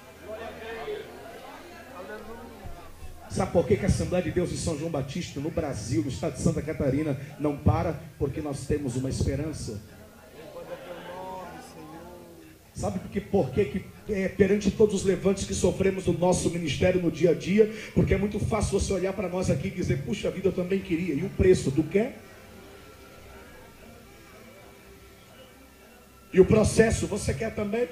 Sabe 3.33 3.51
por 3.51 3.65
que, 3.65 3.75
que 3.75 3.83
a 3.83 3.87
Assembleia 3.87 4.23
de 4.23 4.29
Deus 4.29 4.51
de 4.51 4.57
São 4.57 4.77
João 4.77 4.91
Batista, 4.91 5.39
no 5.39 5.49
Brasil, 5.49 6.03
no 6.03 6.09
estado 6.09 6.33
de 6.33 6.41
Santa 6.41 6.61
Catarina, 6.61 7.19
não 7.39 7.57
para? 7.57 7.99
Porque 8.19 8.41
nós 8.41 8.67
temos 8.67 8.95
uma 8.95 9.09
esperança. 9.09 9.81
Sabe 12.75 12.99
por 13.31 13.49
que, 13.49 13.65
que 13.65 13.85
é, 14.07 14.27
perante 14.27 14.69
todos 14.69 14.93
os 14.93 15.03
levantes 15.03 15.45
que 15.45 15.55
sofremos 15.55 16.05
no 16.05 16.13
nosso 16.13 16.47
ministério 16.51 17.01
no 17.01 17.09
dia 17.09 17.31
a 17.31 17.33
dia? 17.33 17.73
Porque 17.95 18.13
é 18.13 18.17
muito 18.17 18.39
fácil 18.39 18.79
você 18.79 18.93
olhar 18.93 19.13
para 19.13 19.27
nós 19.27 19.49
aqui 19.49 19.69
e 19.69 19.71
dizer, 19.71 20.03
puxa 20.03 20.29
vida, 20.29 20.49
eu 20.49 20.53
também 20.53 20.79
queria. 20.79 21.15
E 21.15 21.25
o 21.25 21.29
preço 21.29 21.71
do 21.71 21.81
quê? 21.81 22.11
E 26.31 26.39
o 26.39 26.45
processo, 26.45 27.07
você 27.07 27.33
quer 27.33 27.55
também? 27.55 27.87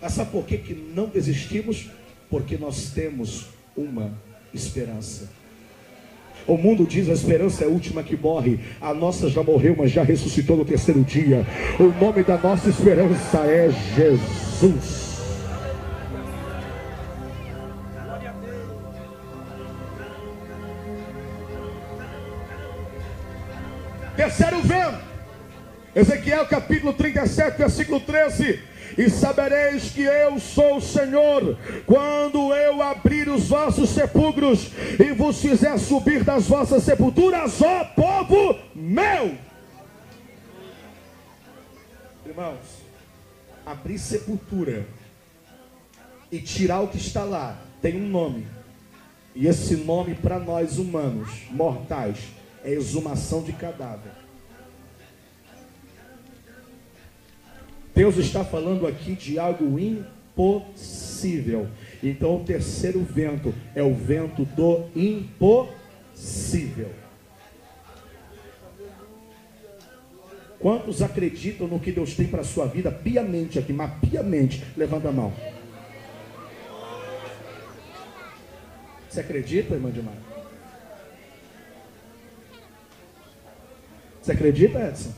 Mas 0.00 0.12
sabe 0.12 0.30
por 0.30 0.44
que, 0.44 0.58
que 0.58 0.74
não 0.74 1.06
desistimos? 1.06 1.88
Porque 2.30 2.56
nós 2.56 2.90
temos 2.94 3.48
uma 3.76 4.12
esperança. 4.54 5.28
O 6.46 6.56
mundo 6.56 6.86
diz 6.86 7.08
a 7.08 7.12
esperança 7.12 7.64
é 7.64 7.66
a 7.66 7.70
última 7.70 8.02
que 8.02 8.16
morre. 8.16 8.60
A 8.80 8.94
nossa 8.94 9.28
já 9.28 9.42
morreu, 9.42 9.74
mas 9.76 9.90
já 9.90 10.02
ressuscitou 10.02 10.56
no 10.56 10.64
terceiro 10.64 11.02
dia. 11.02 11.44
O 11.78 11.88
nome 12.02 12.22
da 12.22 12.38
nossa 12.38 12.70
esperança 12.70 13.38
é 13.46 13.70
Jesus. 13.96 15.10
Terceiro 24.16 24.62
vento. 24.62 25.10
Ezequiel 25.94 26.46
capítulo 26.46 26.92
37, 26.92 27.58
versículo 27.58 28.00
13 28.00 28.69
e 28.96 29.08
sabereis 29.08 29.90
que 29.90 30.02
eu 30.02 30.38
sou 30.38 30.76
o 30.76 30.80
Senhor, 30.80 31.56
quando 31.86 32.52
eu 32.54 32.82
abrir 32.82 33.28
os 33.28 33.48
vossos 33.48 33.90
sepulcros 33.90 34.70
e 34.98 35.12
vos 35.12 35.40
fizer 35.40 35.78
subir 35.78 36.24
das 36.24 36.46
vossas 36.46 36.82
sepulturas, 36.82 37.60
ó 37.62 37.84
povo 37.84 38.58
meu. 38.74 39.36
Irmãos, 42.26 42.58
abrir 43.66 43.98
sepultura 43.98 44.86
e 46.30 46.38
tirar 46.38 46.80
o 46.80 46.88
que 46.88 46.96
está 46.98 47.24
lá 47.24 47.58
tem 47.82 47.96
um 47.96 48.08
nome. 48.08 48.46
E 49.34 49.46
esse 49.46 49.76
nome 49.76 50.14
para 50.14 50.38
nós 50.38 50.78
humanos, 50.78 51.30
mortais, 51.50 52.18
é 52.64 52.72
exumação 52.72 53.42
de 53.42 53.52
cadáver. 53.52 54.12
Deus 57.94 58.16
está 58.16 58.44
falando 58.44 58.86
aqui 58.86 59.14
de 59.14 59.38
algo 59.38 59.78
impossível. 59.78 61.68
Então, 62.02 62.36
o 62.36 62.44
terceiro 62.44 63.00
vento 63.00 63.54
é 63.74 63.82
o 63.82 63.94
vento 63.94 64.44
do 64.44 64.86
impossível. 64.96 66.90
Quantos 70.58 71.00
acreditam 71.00 71.66
no 71.66 71.80
que 71.80 71.90
Deus 71.90 72.14
tem 72.14 72.26
para 72.26 72.42
a 72.42 72.44
sua 72.44 72.66
vida 72.66 72.90
piamente 72.90 73.58
aqui, 73.58 73.72
mas 73.72 73.92
piamente? 73.98 74.62
Levanta 74.76 75.08
a 75.08 75.12
mão. 75.12 75.32
Você 79.08 79.20
acredita, 79.20 79.74
irmã 79.74 79.90
de 79.90 80.02
Mar? 80.02 80.14
Você 84.22 84.32
acredita, 84.32 84.78
Edson? 84.78 85.12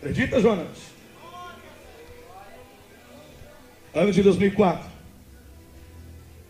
Acredita, 0.00 0.40
Jonas? 0.40 0.93
Ano 3.94 4.10
de 4.10 4.24
2004. 4.24 4.90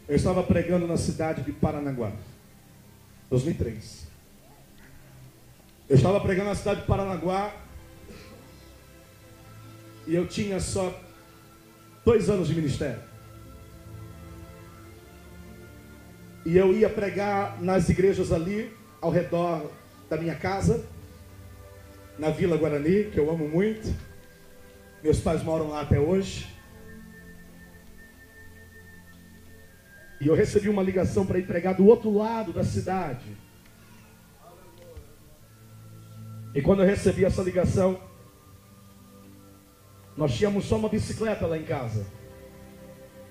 Eu 0.08 0.16
estava 0.16 0.42
pregando 0.42 0.86
na 0.86 0.96
cidade 0.96 1.42
de 1.42 1.52
Paranaguá. 1.52 2.10
2003. 3.28 4.06
Eu 5.86 5.96
estava 5.96 6.18
pregando 6.20 6.48
na 6.48 6.54
cidade 6.54 6.80
de 6.80 6.86
Paranaguá. 6.86 7.54
E 10.06 10.14
eu 10.14 10.26
tinha 10.26 10.58
só 10.58 10.98
dois 12.02 12.30
anos 12.30 12.48
de 12.48 12.54
ministério. 12.54 13.02
E 16.46 16.56
eu 16.56 16.72
ia 16.72 16.88
pregar 16.88 17.60
nas 17.62 17.90
igrejas 17.90 18.32
ali, 18.32 18.74
ao 19.02 19.10
redor 19.10 19.70
da 20.08 20.16
minha 20.16 20.34
casa, 20.34 20.82
na 22.18 22.30
Vila 22.30 22.56
Guarani, 22.56 23.10
que 23.10 23.18
eu 23.18 23.30
amo 23.30 23.46
muito. 23.46 23.94
Meus 25.02 25.20
pais 25.20 25.42
moram 25.42 25.68
lá 25.68 25.82
até 25.82 26.00
hoje. 26.00 26.53
E 30.24 30.26
eu 30.26 30.34
recebi 30.34 30.70
uma 30.70 30.82
ligação 30.82 31.26
para 31.26 31.38
ir 31.38 31.46
pregar 31.46 31.74
do 31.74 31.86
outro 31.86 32.10
lado 32.10 32.50
da 32.50 32.64
cidade. 32.64 33.36
E 36.54 36.62
quando 36.62 36.82
eu 36.82 36.86
recebi 36.86 37.26
essa 37.26 37.42
ligação, 37.42 38.00
nós 40.16 40.34
tínhamos 40.34 40.64
só 40.64 40.78
uma 40.78 40.88
bicicleta 40.88 41.46
lá 41.46 41.58
em 41.58 41.64
casa. 41.64 42.06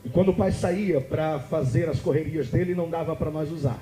E 0.06 0.10
quando 0.10 0.30
o 0.30 0.36
pai 0.36 0.52
saía 0.52 1.02
para 1.02 1.40
fazer 1.40 1.90
as 1.90 2.00
correrias 2.00 2.50
dele, 2.50 2.76
não 2.76 2.88
dava 2.88 3.16
para 3.16 3.32
nós 3.32 3.50
usar. 3.50 3.82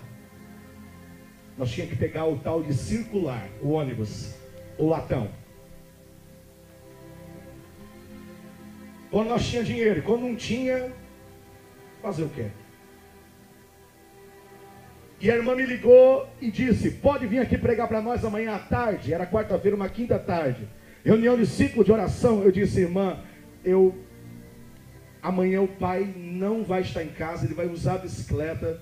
Nós 1.58 1.70
tínhamos 1.70 1.94
que 1.94 2.00
pegar 2.00 2.26
o 2.28 2.38
tal 2.40 2.64
de 2.64 2.74
circular, 2.74 3.46
o 3.62 3.72
ônibus, 3.72 4.34
o 4.78 4.88
latão. 4.88 5.30
Quando 9.10 9.28
nós 9.28 9.46
tínhamos 9.46 9.68
dinheiro, 9.68 10.02
quando 10.04 10.22
não 10.22 10.36
tinha, 10.38 10.94
fazer 12.02 12.24
o 12.24 12.30
quê? 12.30 12.50
E 15.22 15.30
a 15.30 15.36
irmã 15.36 15.56
me 15.56 15.66
ligou 15.66 16.28
e 16.42 16.50
disse: 16.50 16.90
Pode 16.90 17.28
vir 17.28 17.40
aqui 17.40 17.58
pregar 17.58 17.88
para 17.88 18.02
nós 18.02 18.26
amanhã 18.26 18.56
à 18.56 18.60
tarde. 18.60 19.14
Era 19.14 19.28
quarta-feira, 19.28 19.76
uma 19.76 19.88
quinta 19.88 20.18
tarde. 20.18 20.68
Reunião 21.06 21.38
de 21.38 21.46
ciclo 21.46 21.84
de 21.84 21.92
oração. 21.92 22.44
Eu 22.44 22.52
disse, 22.52 22.82
irmã, 22.82 23.20
eu 23.64 23.96
amanhã 25.22 25.62
o 25.62 25.68
pai 25.68 26.12
não 26.18 26.64
vai 26.64 26.82
estar 26.82 27.04
em 27.04 27.10
casa, 27.10 27.46
ele 27.46 27.54
vai 27.54 27.68
usar 27.68 27.96
a 27.96 27.98
bicicleta 28.00 28.82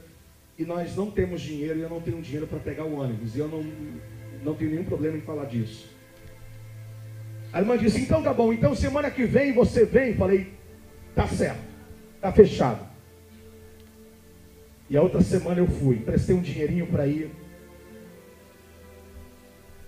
e 0.58 0.64
nós 0.64 0.96
não 0.96 1.12
temos 1.12 1.42
dinheiro 1.42 1.78
e 1.78 1.82
eu 1.82 1.90
não 1.90 2.00
tenho 2.00 2.22
dinheiro 2.22 2.48
para 2.48 2.60
pegar 2.60 2.86
o 2.86 3.00
ônibus. 3.00 3.36
E 3.36 3.40
eu 3.40 3.48
não, 3.50 3.64
não 4.44 4.56
tenho 4.56 4.72
nenhum 4.72 4.86
problema 4.86 5.18
em 5.18 5.22
falar 5.22 5.46
disso. 5.46 5.94
A 7.52 7.60
irmã 7.60 7.78
disse, 7.78 8.00
então 8.00 8.24
tá 8.24 8.34
bom, 8.34 8.54
então 8.54 8.74
semana 8.76 9.12
que 9.12 9.26
vem 9.26 9.52
você 9.52 9.84
vem. 9.84 10.16
Falei, 10.16 10.54
tá 11.14 11.28
certo, 11.28 11.60
tá 12.22 12.32
fechado. 12.32 12.89
E 14.90 14.98
a 14.98 15.02
outra 15.02 15.22
semana 15.22 15.60
eu 15.60 15.68
fui, 15.68 15.98
prestei 15.98 16.36
um 16.36 16.42
dinheirinho 16.42 16.88
para 16.88 17.06
ir 17.06 17.32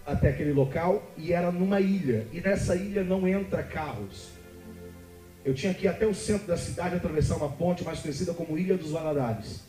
até 0.06 0.30
aquele 0.30 0.54
local 0.54 1.12
e 1.18 1.34
era 1.34 1.52
numa 1.52 1.80
ilha. 1.80 2.28
E 2.32 2.40
nessa 2.40 2.76
ilha 2.76 3.04
não 3.04 3.28
entra 3.28 3.64
carros. 3.64 4.30
Eu 5.44 5.54
tinha 5.56 5.74
que 5.74 5.86
ir 5.86 5.88
até 5.88 6.06
o 6.06 6.14
centro 6.14 6.46
da 6.48 6.58
cidade 6.58 6.96
atravessar 6.96 7.36
uma 7.36 7.50
ponte 7.50 7.84
mais 7.84 8.00
conhecida 8.00 8.34
como 8.34 8.58
Ilha 8.58 8.78
dos 8.78 8.92
Valadares. 8.92 9.64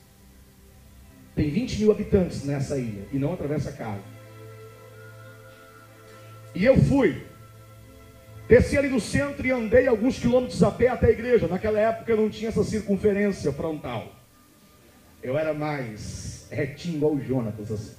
Tem 1.35 1.49
20 1.49 1.79
mil 1.79 1.90
habitantes 1.90 2.45
nessa 2.45 2.77
ilha 2.77 3.07
e 3.11 3.18
não 3.18 3.33
atravessa 3.33 3.73
carro. 3.73 4.03
E 6.55 6.62
eu 6.62 6.77
fui. 6.77 7.23
Desci 8.47 8.77
ali 8.77 8.90
no 8.90 9.01
centro 9.01 9.47
e 9.47 9.51
andei 9.51 9.87
alguns 9.87 10.18
quilômetros 10.18 10.62
a 10.62 10.71
pé 10.71 10.88
até 10.88 11.07
a 11.07 11.11
igreja. 11.11 11.49
Naquela 11.49 11.79
época 11.79 12.14
não 12.14 12.29
tinha 12.29 12.51
essa 12.51 12.62
circunferência 12.62 13.51
frontal. 13.51 14.21
Eu 15.22 15.38
era 15.38 15.54
mais 15.54 16.48
retinho 16.50 16.96
igual 16.96 17.14
o 17.14 17.20
Jonatas 17.20 17.70
assim. 17.70 17.94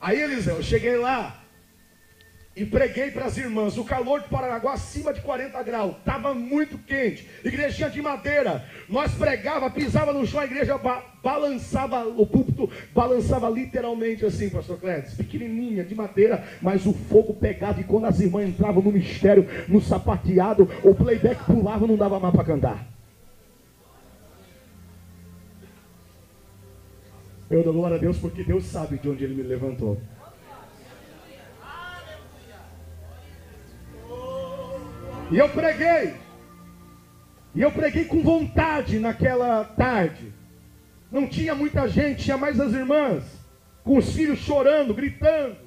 Aí, 0.00 0.20
Eliseu, 0.20 0.56
eu 0.56 0.62
cheguei 0.62 0.96
lá 0.96 1.42
e 2.54 2.64
preguei 2.64 3.10
para 3.10 3.26
as 3.26 3.36
irmãs. 3.36 3.78
O 3.78 3.84
calor 3.84 4.20
de 4.20 4.28
Paranaguá 4.28 4.74
acima 4.74 5.12
de 5.12 5.20
40 5.20 5.62
graus, 5.62 5.96
estava 5.96 6.34
muito 6.34 6.76
quente. 6.78 7.28
Igrejinha 7.44 7.88
de 7.88 8.02
madeira. 8.02 8.64
Nós 8.88 9.12
pregava, 9.14 9.70
pisava 9.70 10.12
no 10.12 10.26
chão, 10.26 10.40
a 10.40 10.44
igreja 10.44 10.76
ba 10.76 11.04
balançava, 11.22 12.04
o 12.04 12.26
púlpito 12.26 12.68
balançava 12.92 13.48
literalmente 13.48 14.26
assim, 14.26 14.50
pastor 14.50 14.78
Clédes, 14.80 15.14
pequenininha, 15.14 15.84
de 15.84 15.94
madeira, 15.94 16.44
mas 16.60 16.84
o 16.84 16.92
fogo 16.92 17.32
pegava 17.34 17.80
e 17.80 17.84
quando 17.84 18.06
as 18.06 18.18
irmãs 18.18 18.48
entravam 18.48 18.82
no 18.82 18.90
mistério, 18.90 19.48
no 19.68 19.80
sapateado, 19.80 20.68
o 20.82 20.92
playback 20.92 21.44
pulava, 21.44 21.86
não 21.86 21.96
dava 21.96 22.18
mais 22.18 22.34
para 22.34 22.44
cantar. 22.44 22.92
Eu 27.52 27.62
dou 27.62 27.74
glória 27.74 27.98
a 27.98 28.00
Deus 28.00 28.16
porque 28.16 28.42
Deus 28.42 28.64
sabe 28.64 28.96
de 28.96 29.10
onde 29.10 29.24
Ele 29.24 29.34
me 29.34 29.42
levantou. 29.42 30.00
E 35.30 35.36
eu 35.36 35.50
preguei. 35.50 36.14
E 37.54 37.60
eu 37.60 37.70
preguei 37.70 38.06
com 38.06 38.22
vontade 38.22 38.98
naquela 38.98 39.64
tarde. 39.64 40.32
Não 41.10 41.28
tinha 41.28 41.54
muita 41.54 41.86
gente, 41.86 42.24
tinha 42.24 42.38
mais 42.38 42.58
as 42.58 42.72
irmãs, 42.72 43.22
com 43.84 43.98
os 43.98 44.14
filhos 44.14 44.38
chorando, 44.38 44.94
gritando. 44.94 45.58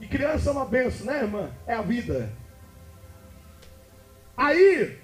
E 0.00 0.08
criança 0.08 0.50
é 0.50 0.52
uma 0.52 0.64
benção, 0.64 1.06
né, 1.06 1.22
irmã? 1.22 1.50
É 1.64 1.74
a 1.74 1.82
vida. 1.82 2.32
Aí, 4.36 4.98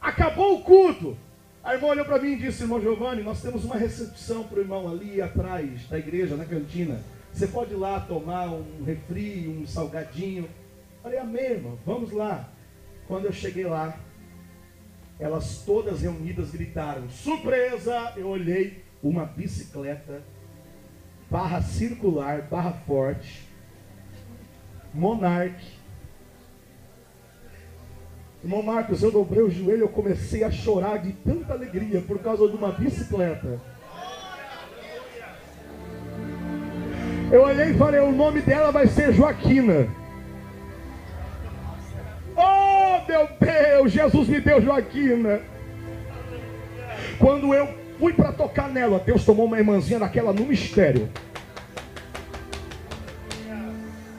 acabou 0.00 0.56
o 0.56 0.62
culto. 0.62 1.18
A 1.66 1.74
irmã 1.74 1.88
olhou 1.88 2.04
para 2.04 2.20
mim 2.20 2.34
e 2.34 2.36
disse, 2.36 2.62
irmão 2.62 2.80
Giovanni, 2.80 3.24
nós 3.24 3.42
temos 3.42 3.64
uma 3.64 3.74
recepção 3.74 4.44
para 4.44 4.58
o 4.58 4.60
irmão 4.60 4.88
ali 4.88 5.20
atrás 5.20 5.88
da 5.88 5.98
igreja, 5.98 6.36
na 6.36 6.44
cantina. 6.44 7.00
Você 7.32 7.48
pode 7.48 7.72
ir 7.72 7.76
lá 7.76 7.98
tomar 7.98 8.46
um 8.46 8.84
refri, 8.84 9.48
um 9.48 9.66
salgadinho. 9.66 10.48
Falei, 11.02 11.18
amém, 11.18 11.42
irmão, 11.42 11.76
vamos 11.84 12.12
lá. 12.12 12.48
Quando 13.08 13.24
eu 13.24 13.32
cheguei 13.32 13.64
lá, 13.64 13.98
elas 15.18 15.64
todas 15.66 16.02
reunidas 16.02 16.52
gritaram, 16.52 17.10
surpresa! 17.10 18.12
Eu 18.16 18.28
olhei 18.28 18.84
uma 19.02 19.24
bicicleta, 19.24 20.22
barra 21.28 21.60
circular, 21.62 22.42
barra 22.42 22.74
forte, 22.86 23.42
Monarch, 24.94 25.75
Irmão 28.46 28.62
Marcos, 28.62 29.02
eu 29.02 29.10
dobrei 29.10 29.42
o 29.42 29.50
joelho, 29.50 29.80
eu 29.80 29.88
comecei 29.88 30.44
a 30.44 30.52
chorar 30.52 30.98
de 30.98 31.10
tanta 31.10 31.52
alegria 31.52 32.00
por 32.00 32.20
causa 32.20 32.46
de 32.46 32.56
uma 32.56 32.70
bicicleta. 32.70 33.60
Eu 37.32 37.42
olhei 37.42 37.70
e 37.70 37.74
falei, 37.74 37.98
o 37.98 38.12
nome 38.12 38.40
dela 38.42 38.70
vai 38.70 38.86
ser 38.86 39.12
Joaquina. 39.12 39.88
Oh, 42.36 43.08
meu 43.08 43.28
Deus, 43.40 43.90
Jesus 43.90 44.28
me 44.28 44.40
deu 44.40 44.62
Joaquina. 44.62 45.40
Quando 47.18 47.52
eu 47.52 47.68
fui 47.98 48.12
para 48.12 48.30
tocar 48.30 48.68
nela, 48.70 49.02
Deus 49.04 49.24
tomou 49.24 49.46
uma 49.46 49.58
irmãzinha 49.58 49.98
daquela 49.98 50.32
no 50.32 50.46
mistério. 50.46 51.08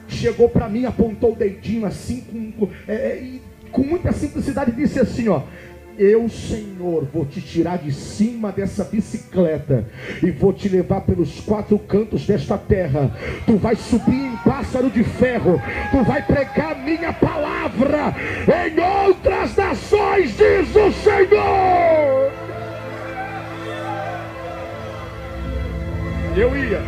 Chegou 0.06 0.50
para 0.50 0.68
mim, 0.68 0.84
apontou 0.84 1.32
o 1.32 1.36
dedinho 1.36 1.86
assim, 1.86 2.52
com, 2.58 2.68
é, 2.86 2.94
é, 2.94 3.22
e 3.22 3.47
com 3.70 3.82
muita 3.82 4.12
simplicidade, 4.12 4.72
disse 4.72 4.98
assim: 5.00 5.28
Ó, 5.28 5.42
eu, 5.98 6.28
Senhor, 6.28 7.08
vou 7.12 7.26
te 7.26 7.40
tirar 7.40 7.78
de 7.78 7.92
cima 7.92 8.52
dessa 8.52 8.84
bicicleta 8.84 9.84
e 10.22 10.30
vou 10.30 10.52
te 10.52 10.68
levar 10.68 11.00
pelos 11.00 11.40
quatro 11.40 11.76
cantos 11.76 12.24
desta 12.24 12.56
terra. 12.56 13.10
Tu 13.44 13.56
vai 13.56 13.74
subir 13.74 14.14
em 14.14 14.36
pássaro 14.36 14.88
de 14.88 15.02
ferro, 15.02 15.60
tu 15.90 16.04
vai 16.04 16.24
pregar 16.24 16.78
minha 16.78 17.12
palavra 17.12 18.14
em 18.68 19.08
outras 19.08 19.56
nações, 19.56 20.36
diz 20.36 20.68
o 20.76 20.92
Senhor. 20.92 22.32
Eu 26.36 26.56
ia, 26.56 26.80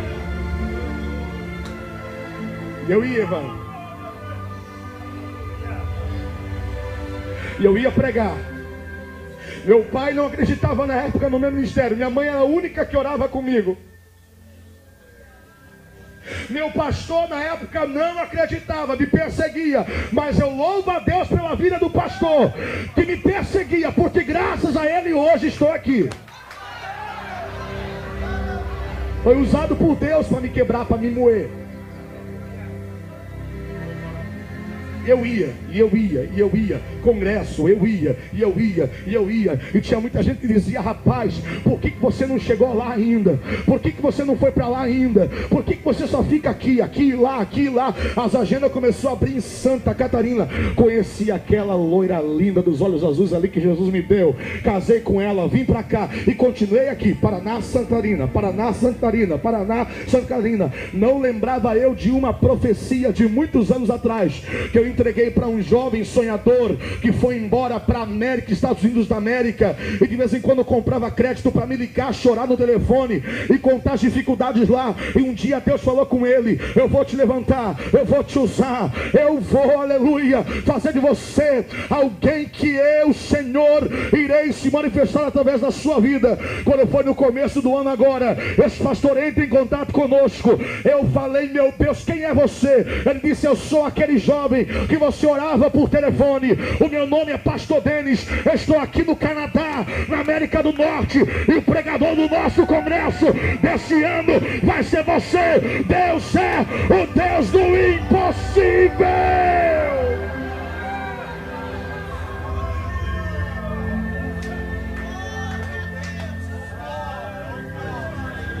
eu 2.87 3.03
ia, 3.03 3.19
irmão. 3.19 3.60
E 7.61 7.65
eu 7.65 7.77
ia 7.77 7.91
pregar. 7.91 8.35
Meu 9.63 9.83
pai 9.83 10.13
não 10.13 10.25
acreditava 10.25 10.87
na 10.87 10.95
época 10.95 11.29
no 11.29 11.37
meu 11.37 11.51
ministério. 11.51 11.95
Minha 11.95 12.09
mãe 12.09 12.27
era 12.27 12.39
a 12.39 12.43
única 12.43 12.83
que 12.83 12.97
orava 12.97 13.29
comigo. 13.29 13.77
Meu 16.49 16.71
pastor 16.71 17.29
na 17.29 17.43
época 17.43 17.85
não 17.85 18.17
acreditava, 18.19 18.95
me 18.95 19.05
perseguia, 19.05 19.85
mas 20.11 20.39
eu 20.39 20.49
louvo 20.49 20.89
a 20.89 20.99
Deus 20.99 21.27
pela 21.27 21.55
vida 21.55 21.77
do 21.77 21.89
pastor 21.89 22.51
que 22.95 23.05
me 23.05 23.17
perseguia, 23.17 23.91
porque 23.91 24.23
graças 24.23 24.75
a 24.75 24.85
ele 24.85 25.13
hoje 25.13 25.47
estou 25.47 25.71
aqui. 25.71 26.09
Foi 29.23 29.37
usado 29.37 29.75
por 29.75 29.95
Deus 29.95 30.27
para 30.27 30.41
me 30.41 30.49
quebrar, 30.49 30.85
para 30.85 30.97
me 30.97 31.11
moer. 31.11 31.60
Eu 35.05 35.25
ia, 35.25 35.49
e 35.71 35.79
eu 35.79 35.89
ia, 35.95 36.29
e 36.35 36.39
eu 36.39 36.51
ia. 36.53 36.79
Congresso, 37.01 37.67
eu 37.67 37.85
ia, 37.85 38.17
e 38.33 38.41
eu 38.41 38.53
ia, 38.59 38.89
e 39.05 39.13
eu 39.13 39.29
ia. 39.29 39.59
E 39.73 39.81
tinha 39.81 39.99
muita 39.99 40.21
gente 40.21 40.39
que 40.39 40.47
dizia, 40.47 40.81
rapaz, 40.81 41.41
por 41.63 41.79
que, 41.79 41.91
que 41.91 41.99
você 41.99 42.25
não 42.25 42.39
chegou 42.39 42.73
lá 42.73 42.93
ainda? 42.93 43.39
Por 43.65 43.79
que, 43.79 43.91
que 43.91 44.01
você 44.01 44.23
não 44.23 44.37
foi 44.37 44.51
para 44.51 44.67
lá 44.67 44.81
ainda? 44.81 45.27
Por 45.49 45.63
que, 45.63 45.75
que 45.75 45.83
você 45.83 46.07
só 46.07 46.23
fica 46.23 46.49
aqui, 46.49 46.81
aqui, 46.81 47.13
lá, 47.13 47.39
aqui, 47.39 47.69
lá? 47.69 47.93
As 48.15 48.35
agendas 48.35 48.71
começou 48.71 49.09
a 49.09 49.13
abrir 49.13 49.35
em 49.35 49.41
Santa 49.41 49.93
Catarina. 49.93 50.47
Conheci 50.75 51.31
aquela 51.31 51.75
loira 51.75 52.21
linda 52.21 52.61
dos 52.61 52.81
olhos 52.81 53.03
azuis 53.03 53.33
ali 53.33 53.47
que 53.47 53.59
Jesus 53.59 53.91
me 53.91 54.01
deu. 54.01 54.35
Casei 54.63 54.99
com 54.99 55.19
ela, 55.19 55.47
vim 55.47 55.65
para 55.65 55.83
cá 55.83 56.09
e 56.27 56.33
continuei 56.33 56.89
aqui. 56.89 57.13
Paraná, 57.13 57.61
Santa 57.61 57.87
Catarina, 57.87 58.27
Paraná, 58.27 58.73
Santa 58.73 58.99
Catarina, 58.99 59.37
Paraná, 59.37 59.87
Santa 60.07 60.27
Catarina. 60.27 60.71
Não 60.93 61.19
lembrava 61.19 61.75
eu 61.75 61.95
de 61.95 62.11
uma 62.11 62.33
profecia 62.33 63.11
de 63.11 63.27
muitos 63.27 63.71
anos 63.71 63.89
atrás 63.89 64.43
que 64.71 64.77
eu 64.77 64.90
entreguei 64.91 65.31
para 65.31 65.47
um 65.47 65.61
jovem 65.61 66.03
sonhador 66.03 66.75
que 67.01 67.11
foi 67.11 67.37
embora 67.37 67.79
para 67.79 67.99
a 67.99 68.03
América, 68.03 68.53
Estados 68.53 68.83
Unidos 68.83 69.07
da 69.07 69.17
América, 69.17 69.75
e 70.01 70.07
de 70.07 70.15
vez 70.15 70.33
em 70.33 70.41
quando 70.41 70.63
comprava 70.63 71.09
crédito 71.09 71.51
para 71.51 71.65
me 71.65 71.75
ligar, 71.75 72.13
chorar 72.13 72.47
no 72.47 72.57
telefone 72.57 73.23
e 73.49 73.57
contar 73.57 73.93
as 73.93 74.01
dificuldades 74.01 74.67
lá. 74.69 74.95
E 75.15 75.21
um 75.21 75.33
dia 75.33 75.59
Deus 75.59 75.81
falou 75.81 76.05
com 76.05 76.25
ele: 76.25 76.59
Eu 76.75 76.87
vou 76.87 77.03
te 77.05 77.15
levantar, 77.15 77.75
eu 77.93 78.05
vou 78.05 78.23
te 78.23 78.37
usar, 78.37 78.91
eu 79.13 79.39
vou, 79.39 79.79
aleluia, 79.79 80.43
fazer 80.65 80.93
de 80.93 80.99
você 80.99 81.65
alguém 81.89 82.45
que 82.45 82.69
eu, 82.69 83.13
Senhor, 83.13 83.89
irei 84.13 84.51
se 84.51 84.69
manifestar 84.69 85.27
através 85.27 85.61
da 85.61 85.71
sua 85.71 85.99
vida. 85.99 86.37
Quando 86.63 86.87
foi 86.87 87.03
no 87.03 87.15
começo 87.15 87.61
do 87.61 87.75
ano 87.75 87.89
agora, 87.89 88.37
esse 88.63 88.81
pastor 88.81 89.17
entra 89.17 89.43
em 89.43 89.49
contato 89.49 89.91
conosco. 89.91 90.59
Eu 90.83 91.05
falei, 91.09 91.47
meu 91.47 91.73
Deus, 91.77 92.03
quem 92.03 92.23
é 92.23 92.33
você? 92.33 92.85
Ele 93.05 93.19
disse: 93.23 93.45
Eu 93.45 93.55
sou 93.55 93.85
aquele 93.85 94.17
jovem 94.17 94.65
que 94.87 94.97
você 94.97 95.25
orava 95.25 95.69
por 95.69 95.89
telefone. 95.89 96.57
O 96.79 96.87
meu 96.87 97.07
nome 97.07 97.31
é 97.31 97.37
Pastor 97.37 97.81
Denis. 97.81 98.25
Estou 98.53 98.79
aqui 98.79 99.03
no 99.03 99.15
Canadá, 99.15 99.85
na 100.07 100.19
América 100.19 100.61
do 100.63 100.73
Norte. 100.73 101.19
E 101.47 101.53
o 101.53 101.61
pregador 101.61 102.15
do 102.15 102.27
nosso 102.29 102.65
congresso 102.65 103.27
desse 103.61 104.03
ano 104.03 104.33
vai 104.63 104.83
ser 104.83 105.03
você. 105.03 105.83
Deus 105.87 106.35
é 106.35 106.65
o 106.93 107.07
Deus 107.13 107.49
do 107.49 107.59
impossível. 107.59 109.07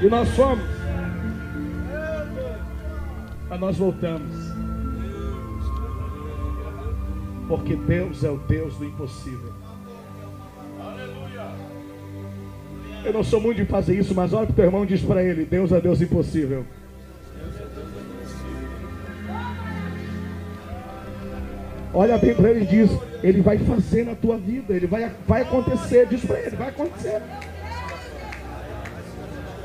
E 0.01 0.09
nós 0.09 0.27
fomos. 0.29 0.65
Mas 3.47 3.59
nós 3.59 3.77
voltamos. 3.77 4.40
Porque 7.51 7.75
Deus 7.75 8.23
é 8.23 8.29
o 8.29 8.37
Deus 8.37 8.77
do 8.77 8.85
impossível. 8.85 9.51
Eu 13.03 13.11
não 13.11 13.25
sou 13.25 13.41
muito 13.41 13.57
de 13.57 13.65
fazer 13.65 13.99
isso, 13.99 14.15
mas 14.15 14.31
olha 14.31 14.45
para 14.45 14.53
o 14.53 14.55
teu 14.55 14.63
irmão 14.63 14.85
e 14.85 14.87
diz 14.87 15.01
para 15.01 15.21
ele: 15.21 15.43
Deus 15.43 15.69
é 15.73 15.81
Deus 15.81 15.99
impossível. 15.99 16.65
Olha 21.93 22.17
bem 22.17 22.33
para 22.33 22.51
ele 22.51 22.61
e 22.61 22.67
diz: 22.67 22.89
Ele 23.21 23.41
vai 23.41 23.57
fazer 23.57 24.05
na 24.05 24.15
tua 24.15 24.37
vida, 24.37 24.73
ele 24.73 24.87
vai, 24.87 25.11
vai 25.27 25.41
acontecer. 25.41 26.07
Diz 26.07 26.23
para 26.23 26.39
ele: 26.39 26.55
Vai 26.55 26.69
acontecer. 26.69 27.21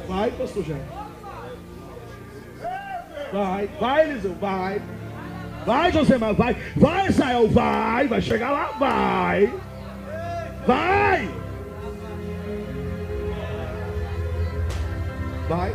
Vai, 0.08 0.32
pastor 0.32 0.64
Jean. 0.64 0.76
Vai, 3.32 3.70
vai, 3.78 4.10
Eliseu, 4.10 4.34
vai. 4.40 4.82
Vai, 5.66 5.90
Josemar, 5.90 6.32
vai. 6.32 6.56
Vai, 6.76 7.08
Israel, 7.08 7.48
vai. 7.48 8.06
Vai 8.06 8.22
chegar 8.22 8.52
lá, 8.52 8.66
vai. 8.78 9.52
Vai. 10.64 11.28
Vai. 15.48 15.72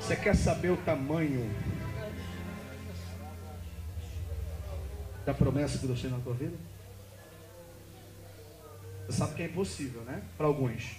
Você 0.00 0.14
quer 0.14 0.36
saber 0.36 0.70
o 0.70 0.76
tamanho 0.76 1.50
da 5.28 5.34
promessa 5.34 5.76
que 5.76 5.86
Deus 5.86 6.00
tem 6.00 6.10
na 6.10 6.18
tua 6.20 6.32
vida? 6.32 6.56
Você 9.06 9.18
sabe 9.18 9.34
que 9.34 9.42
é 9.42 9.44
impossível, 9.44 10.00
né? 10.00 10.22
Para 10.38 10.46
alguns. 10.46 10.96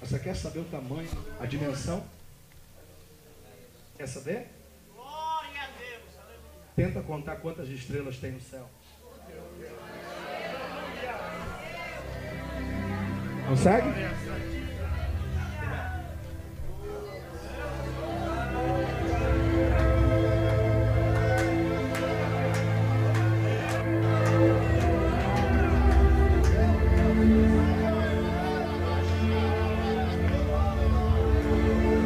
Você 0.00 0.16
quer 0.20 0.36
saber 0.36 0.60
o 0.60 0.64
tamanho, 0.66 1.08
a 1.40 1.44
dimensão? 1.44 2.06
Quer 3.96 4.06
saber? 4.06 4.46
Glória 4.94 5.60
a 5.60 5.66
Deus. 5.76 6.02
Tenta 6.76 7.02
contar 7.02 7.36
quantas 7.38 7.68
estrelas 7.68 8.18
tem 8.18 8.30
no 8.30 8.40
céu. 8.40 8.70
Consegue? 13.48 13.88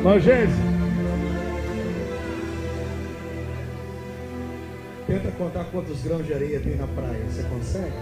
Nojese. 0.03 0.53
Tenta 5.07 5.31
contar 5.39 5.65
quantos 5.67 6.03
grãos 6.03 6.27
de 6.27 6.35
areia 6.35 6.59
tem 6.59 6.75
na 6.75 6.89
praia. 6.89 7.25
Você 7.29 7.45
consegue? 7.45 7.93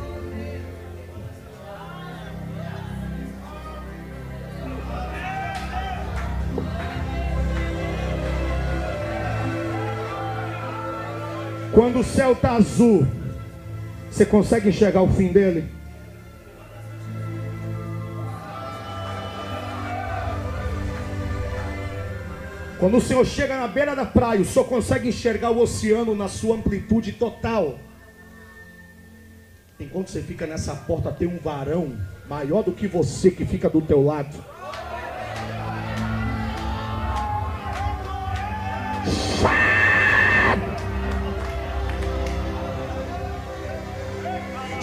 Quando 11.72 12.00
o 12.00 12.04
céu 12.04 12.32
está 12.32 12.52
azul, 12.52 13.06
você 14.10 14.24
consegue 14.24 14.70
enxergar 14.70 15.02
o 15.02 15.08
fim 15.08 15.28
dele? 15.28 15.79
Quando 22.80 22.96
o 22.96 23.00
Senhor 23.00 23.26
chega 23.26 23.58
na 23.58 23.68
beira 23.68 23.94
da 23.94 24.06
praia, 24.06 24.40
o 24.40 24.44
Senhor 24.44 24.64
consegue 24.64 25.10
enxergar 25.10 25.50
o 25.50 25.60
oceano 25.60 26.14
na 26.14 26.28
sua 26.28 26.56
amplitude 26.56 27.12
total. 27.12 27.78
Enquanto 29.78 30.08
você 30.08 30.22
fica 30.22 30.46
nessa 30.46 30.74
porta, 30.74 31.12
tem 31.12 31.28
um 31.28 31.36
varão 31.36 31.94
maior 32.26 32.62
do 32.62 32.72
que 32.72 32.88
você 32.88 33.30
que 33.30 33.44
fica 33.44 33.68
do 33.68 33.82
teu 33.82 34.02
lado. 34.02 34.34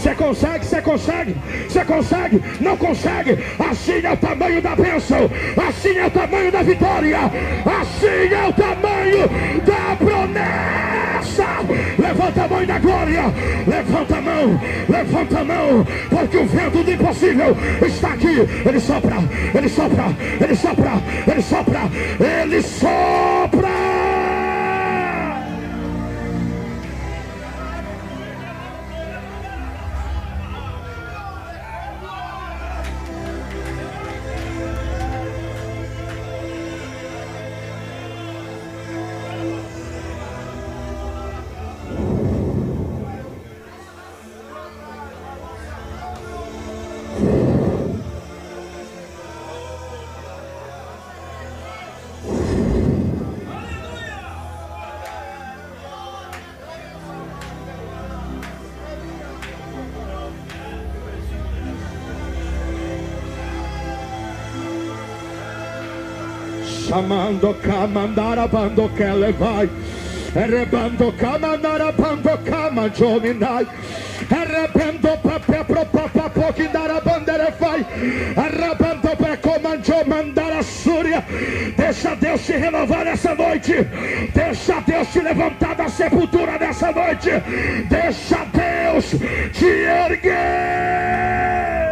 Você 0.08 0.16
consegue, 0.16 0.66
você 0.66 0.82
consegue, 0.82 1.36
você 1.68 1.84
consegue, 1.84 2.44
não 2.62 2.78
consegue. 2.78 3.38
Assim 3.60 4.06
é 4.06 4.14
o 4.14 4.16
tamanho 4.16 4.62
da 4.62 4.74
bênção, 4.74 5.30
assim 5.68 5.98
é 5.98 6.06
o 6.06 6.12
tamanho 6.12 6.50
da 6.50 6.64
vitória, 6.64 7.20
assim 7.66 8.34
é 8.34 8.48
o 8.48 8.54
tamanho 8.54 9.28
da 9.66 9.96
promessa. 9.98 11.48
Levanta 12.00 12.44
a 12.44 12.48
mão 12.48 12.66
da 12.66 12.80
glória, 12.80 13.24
levanta 13.68 14.18
a 14.18 14.22
mão, 14.22 14.62
levanta 14.88 15.40
a 15.40 15.44
mão, 15.44 15.88
porque 16.10 16.38
o 16.38 16.46
vento 16.46 16.84
do 16.84 16.92
impossível 16.94 17.58
está 17.86 18.14
aqui. 18.14 18.48
Ele 18.66 18.80
sopra, 18.80 19.18
ele 19.54 19.68
sopra, 19.68 20.06
ele 20.40 20.56
sopra, 20.56 20.92
ele 21.28 21.42
sopra, 21.42 21.82
ele 22.22 22.62
sopra. 22.62 23.47
Chamando 66.98 67.54
camandara 67.62 68.48
bando 68.48 68.90
que 68.90 69.04
levai. 69.04 69.70
Rebando 70.34 71.12
camandara 71.12 71.92
bando 71.92 72.36
cama 72.40 72.90
jominai. 72.90 73.68
Rebendo 74.28 75.16
papel 75.20 75.64
pro 75.66 75.86
papa 75.86 76.28
poquindara 76.28 77.00
bandera 77.00 77.54
vai. 77.60 77.86
Rebando 78.36 79.16
pra 79.16 79.38
comandar 79.38 80.08
mandara 80.08 80.64
súria. 80.64 81.24
Deixa 81.78 82.16
Deus 82.16 82.44
te 82.44 82.54
renovar 82.54 83.06
nessa 83.06 83.36
noite. 83.36 83.74
Deixa 84.34 84.82
Deus 84.82 85.08
te 85.10 85.20
levantar 85.20 85.76
da 85.76 85.90
sepultura 85.90 86.58
nessa 86.58 86.92
noite. 86.92 87.30
Deixa 87.88 88.44
Deus 88.56 89.12
te 89.54 89.68
erguer. 89.68 91.87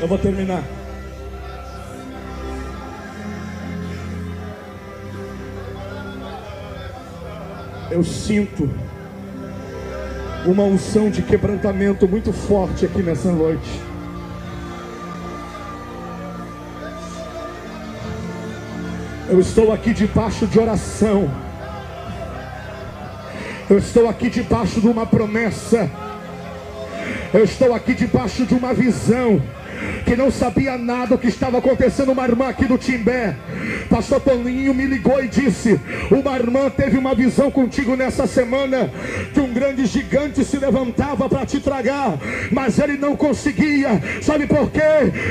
Eu 0.00 0.08
vou 0.08 0.16
terminar. 0.16 0.62
Eu 7.90 8.02
sinto 8.02 8.70
uma 10.46 10.62
unção 10.62 11.10
de 11.10 11.20
quebrantamento 11.20 12.08
muito 12.08 12.32
forte 12.32 12.86
aqui 12.86 13.02
nessa 13.02 13.30
noite. 13.30 13.68
Eu 19.28 19.38
estou 19.38 19.70
aqui 19.70 19.92
debaixo 19.92 20.46
de 20.46 20.58
oração. 20.58 21.30
Eu 23.68 23.76
estou 23.76 24.08
aqui 24.08 24.30
debaixo 24.30 24.80
de 24.80 24.88
uma 24.88 25.04
promessa. 25.04 25.90
Eu 27.34 27.44
estou 27.44 27.74
aqui 27.74 27.92
debaixo 27.92 28.46
de 28.46 28.54
uma 28.54 28.72
visão 28.72 29.42
que 30.04 30.16
não 30.16 30.30
sabia 30.30 30.76
nada 30.76 31.14
o 31.14 31.18
que 31.18 31.28
estava 31.28 31.58
acontecendo. 31.58 32.12
Uma 32.12 32.24
irmã 32.24 32.48
aqui 32.48 32.64
do 32.64 32.78
Timbé, 32.78 33.36
Pastor 33.88 34.20
Toninho 34.20 34.74
me 34.74 34.86
ligou 34.86 35.22
e 35.22 35.28
disse: 35.28 35.80
Uma 36.10 36.36
irmã 36.36 36.70
teve 36.70 36.98
uma 36.98 37.14
visão 37.14 37.50
contigo 37.50 37.96
nessa 37.96 38.26
semana 38.26 38.90
que 39.32 39.40
um 39.40 39.52
grande 39.52 39.86
gigante 39.86 40.44
se 40.44 40.56
levantava 40.56 41.28
para 41.28 41.46
te 41.46 41.60
tragar, 41.60 42.18
mas 42.50 42.78
ele 42.78 42.96
não 42.96 43.16
conseguia. 43.16 44.00
Sabe 44.22 44.46
por 44.46 44.70
quê? 44.70 44.80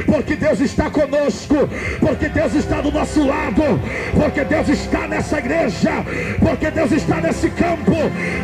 Porque 0.05 0.35
Deus 0.35 0.59
está 0.59 0.89
conosco, 0.89 1.55
porque 1.99 2.29
Deus 2.29 2.53
está 2.55 2.81
do 2.81 2.91
nosso 2.91 3.25
lado, 3.25 3.63
porque 4.13 4.43
Deus 4.43 4.69
está 4.69 5.07
nessa 5.07 5.39
igreja, 5.39 5.91
porque 6.39 6.71
Deus 6.71 6.91
está 6.91 7.21
nesse 7.21 7.49
campo, 7.49 7.95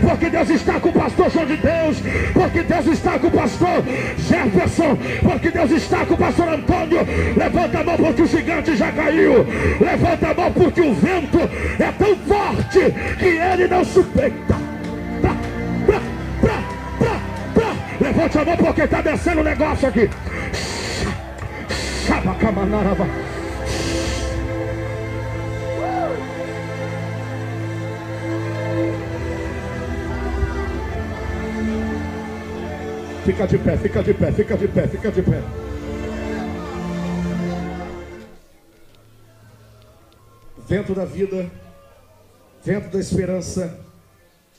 porque 0.01 0.29
Deus 0.29 0.49
está 0.49 0.79
com 0.79 0.89
o 0.89 0.93
pastor 0.93 1.29
João 1.29 1.45
de 1.45 1.57
Deus, 1.57 1.97
porque 2.33 2.63
Deus 2.63 2.87
está 2.87 3.19
com 3.19 3.27
o 3.27 3.31
pastor 3.31 3.83
Jefferson, 4.17 4.97
porque 5.21 5.51
Deus 5.51 5.71
está 5.71 5.94
com 6.03 6.13
o 6.15 6.17
pastor 6.17 6.49
Antônio. 6.49 6.99
Levanta 7.37 7.79
a 7.79 7.83
mão 7.83 7.97
porque 7.97 8.21
o 8.23 8.27
gigante 8.27 8.75
já 8.75 8.91
caiu. 8.91 9.45
Levanta 9.79 10.29
a 10.29 10.33
mão 10.33 10.51
porque 10.51 10.81
o 10.81 10.93
vento 10.93 11.39
é 11.79 11.91
tão 11.91 12.15
forte 12.17 12.79
que 13.19 13.25
ele 13.25 13.67
não 13.67 13.85
pra. 13.85 14.55
Levante 18.01 18.37
a 18.37 18.45
mão 18.45 18.57
porque 18.57 18.81
está 18.81 19.01
descendo 19.01 19.41
o 19.41 19.43
negócio 19.43 19.87
aqui. 19.87 20.09
Chabacamanarava. 22.07 23.07
Fica 33.25 33.47
de 33.47 33.57
pé, 33.57 33.77
fica 33.77 34.03
de 34.03 34.13
pé, 34.13 34.31
fica 34.31 34.55
de 34.55 34.67
pé, 34.67 34.87
fica 34.87 35.11
de 35.11 35.21
pé. 35.23 35.64
Vento 40.67 40.93
da 40.93 41.05
vida, 41.05 41.49
vento 42.63 42.89
da 42.89 42.99
esperança, 42.99 43.79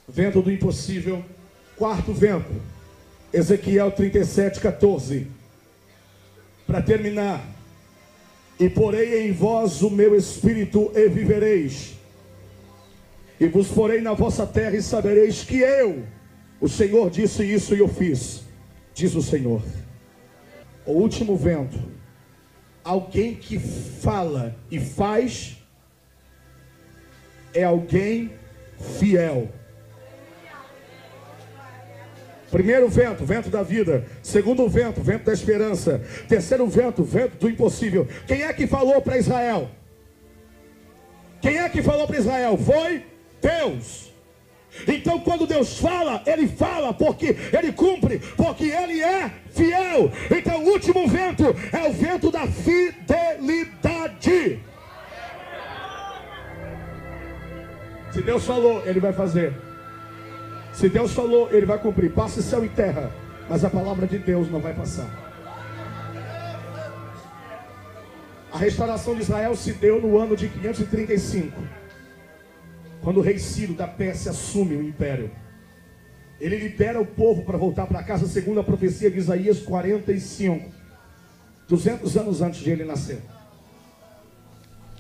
vento 0.08 0.40
do 0.40 0.52
impossível. 0.52 1.24
Quarto 1.76 2.12
vento, 2.12 2.50
Ezequiel 3.32 3.90
37, 3.90 4.60
14. 4.60 5.26
Para 6.66 6.80
terminar, 6.80 7.44
e 8.58 8.68
porei 8.68 9.28
em 9.28 9.32
vós 9.32 9.82
o 9.82 9.90
meu 9.90 10.16
espírito 10.16 10.90
e 10.94 11.08
vivereis, 11.08 11.94
e 13.38 13.46
vos 13.46 13.68
porei 13.68 14.00
na 14.00 14.14
vossa 14.14 14.46
terra 14.46 14.76
e 14.76 14.82
sabereis 14.82 15.44
que 15.44 15.58
eu, 15.58 16.04
o 16.60 16.68
Senhor, 16.68 17.10
disse 17.10 17.44
isso 17.44 17.74
e 17.74 17.80
eu 17.80 17.88
fiz 17.88 18.46
diz 18.96 19.14
o 19.14 19.22
Senhor. 19.22 19.62
O 20.86 20.92
último 20.92 21.36
vento, 21.36 21.78
alguém 22.82 23.34
que 23.34 23.58
fala 23.58 24.56
e 24.70 24.80
faz, 24.80 25.55
é 27.56 27.64
alguém 27.64 28.30
fiel. 28.98 29.48
Primeiro 32.50 32.88
vento, 32.88 33.24
vento 33.24 33.50
da 33.50 33.62
vida. 33.62 34.04
Segundo 34.22 34.68
vento, 34.68 35.00
vento 35.00 35.24
da 35.24 35.32
esperança. 35.32 36.00
Terceiro 36.28 36.66
vento, 36.66 37.02
vento 37.02 37.38
do 37.38 37.48
impossível. 37.48 38.06
Quem 38.26 38.42
é 38.42 38.52
que 38.52 38.66
falou 38.66 39.00
para 39.02 39.18
Israel? 39.18 39.70
Quem 41.40 41.58
é 41.58 41.68
que 41.68 41.82
falou 41.82 42.06
para 42.06 42.18
Israel? 42.18 42.56
Foi 42.56 43.04
Deus. 43.42 44.12
Então, 44.86 45.18
quando 45.20 45.46
Deus 45.46 45.78
fala, 45.78 46.22
Ele 46.26 46.46
fala 46.46 46.92
porque 46.92 47.34
Ele 47.52 47.72
cumpre, 47.72 48.18
porque 48.36 48.64
Ele 48.64 49.02
é 49.02 49.30
fiel. 49.50 50.12
Então, 50.30 50.64
o 50.64 50.70
último 50.70 51.08
vento 51.08 51.44
é 51.72 51.88
o 51.88 51.92
vento 51.92 52.30
da 52.30 52.46
fidelidade. 52.46 54.60
Se 58.16 58.22
Deus 58.22 58.46
falou, 58.46 58.82
Ele 58.86 58.98
vai 58.98 59.12
fazer. 59.12 59.52
Se 60.72 60.88
Deus 60.88 61.12
falou, 61.12 61.52
Ele 61.52 61.66
vai 61.66 61.78
cumprir. 61.78 62.10
Passe 62.14 62.42
céu 62.42 62.64
e 62.64 62.68
terra, 62.70 63.12
mas 63.46 63.62
a 63.62 63.68
palavra 63.68 64.06
de 64.06 64.16
Deus 64.16 64.50
não 64.50 64.58
vai 64.58 64.72
passar. 64.72 65.06
A 68.50 68.56
restauração 68.56 69.14
de 69.14 69.20
Israel 69.20 69.54
se 69.54 69.74
deu 69.74 70.00
no 70.00 70.18
ano 70.18 70.34
de 70.34 70.48
535. 70.48 71.60
Quando 73.02 73.18
o 73.18 73.20
rei 73.20 73.38
Ciro 73.38 73.74
da 73.74 73.86
Pérsia 73.86 74.30
assume 74.30 74.76
o 74.76 74.82
império, 74.82 75.30
ele 76.40 76.56
libera 76.56 76.98
o 76.98 77.04
povo 77.04 77.44
para 77.44 77.58
voltar 77.58 77.86
para 77.86 78.02
casa, 78.02 78.26
segundo 78.26 78.60
a 78.60 78.64
profecia 78.64 79.10
de 79.10 79.18
Isaías 79.18 79.60
45, 79.60 80.72
200 81.68 82.16
anos 82.16 82.40
antes 82.40 82.60
de 82.60 82.70
ele 82.70 82.84
nascer. 82.86 83.20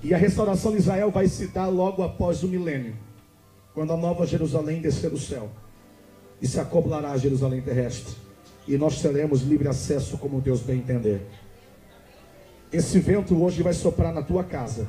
E 0.02 0.12
a 0.12 0.18
restauração 0.18 0.72
de 0.72 0.78
Israel 0.78 1.10
vai 1.10 1.28
se 1.28 1.46
dar 1.46 1.68
logo 1.68 2.02
após 2.02 2.42
o 2.42 2.48
milênio, 2.48 3.05
quando 3.76 3.92
a 3.92 3.96
nova 3.96 4.26
Jerusalém 4.26 4.80
descer 4.80 5.10
do 5.10 5.18
céu 5.18 5.50
e 6.40 6.48
se 6.48 6.58
acoplará 6.58 7.10
a 7.10 7.18
Jerusalém 7.18 7.60
terrestre, 7.60 8.16
e 8.66 8.78
nós 8.78 9.02
teremos 9.02 9.42
livre 9.42 9.68
acesso 9.68 10.16
como 10.16 10.40
Deus 10.40 10.62
bem 10.62 10.78
entender. 10.78 11.20
Esse 12.72 12.98
vento 12.98 13.38
hoje 13.38 13.62
vai 13.62 13.74
soprar 13.74 14.14
na 14.14 14.22
tua 14.22 14.42
casa. 14.42 14.88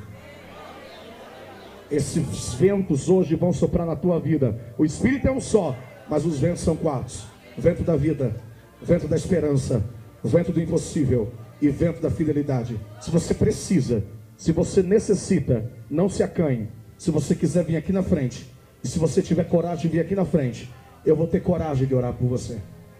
Esses 1.91 2.53
ventos 2.53 3.09
hoje 3.09 3.35
vão 3.35 3.51
soprar 3.51 3.85
na 3.85 3.95
tua 3.95 4.21
vida. 4.21 4.57
O 4.77 4.85
Espírito 4.85 5.27
é 5.27 5.31
um 5.31 5.41
só, 5.41 5.75
mas 6.09 6.25
os 6.25 6.39
ventos 6.39 6.61
são 6.61 6.75
quatro: 6.77 7.13
vento 7.57 7.83
da 7.83 7.97
vida, 7.97 8.37
vento 8.81 9.05
da 9.05 9.17
esperança, 9.17 9.83
vento 10.23 10.53
do 10.53 10.61
impossível 10.61 11.29
e 11.61 11.67
vento 11.67 12.01
da 12.01 12.09
fidelidade. 12.09 12.79
Se 13.01 13.11
você 13.11 13.33
precisa, 13.33 14.01
se 14.37 14.53
você 14.53 14.81
necessita, 14.81 15.69
não 15.89 16.07
se 16.07 16.23
acanhe. 16.23 16.69
Se 16.97 17.11
você 17.11 17.35
quiser 17.35 17.65
vir 17.65 17.75
aqui 17.75 17.91
na 17.91 18.01
frente, 18.01 18.56
e 18.83 18.87
se 18.87 18.99
você 18.99 19.21
tiver 19.21 19.43
coragem 19.45 19.83
de 19.83 19.87
vir 19.87 20.01
aqui 20.01 20.15
na 20.15 20.25
frente, 20.25 20.69
eu 21.05 21.15
vou 21.15 21.27
ter 21.27 21.41
coragem 21.41 21.87
de 21.87 21.95
orar 21.95 22.13
por 22.13 22.27
você. 22.27 22.59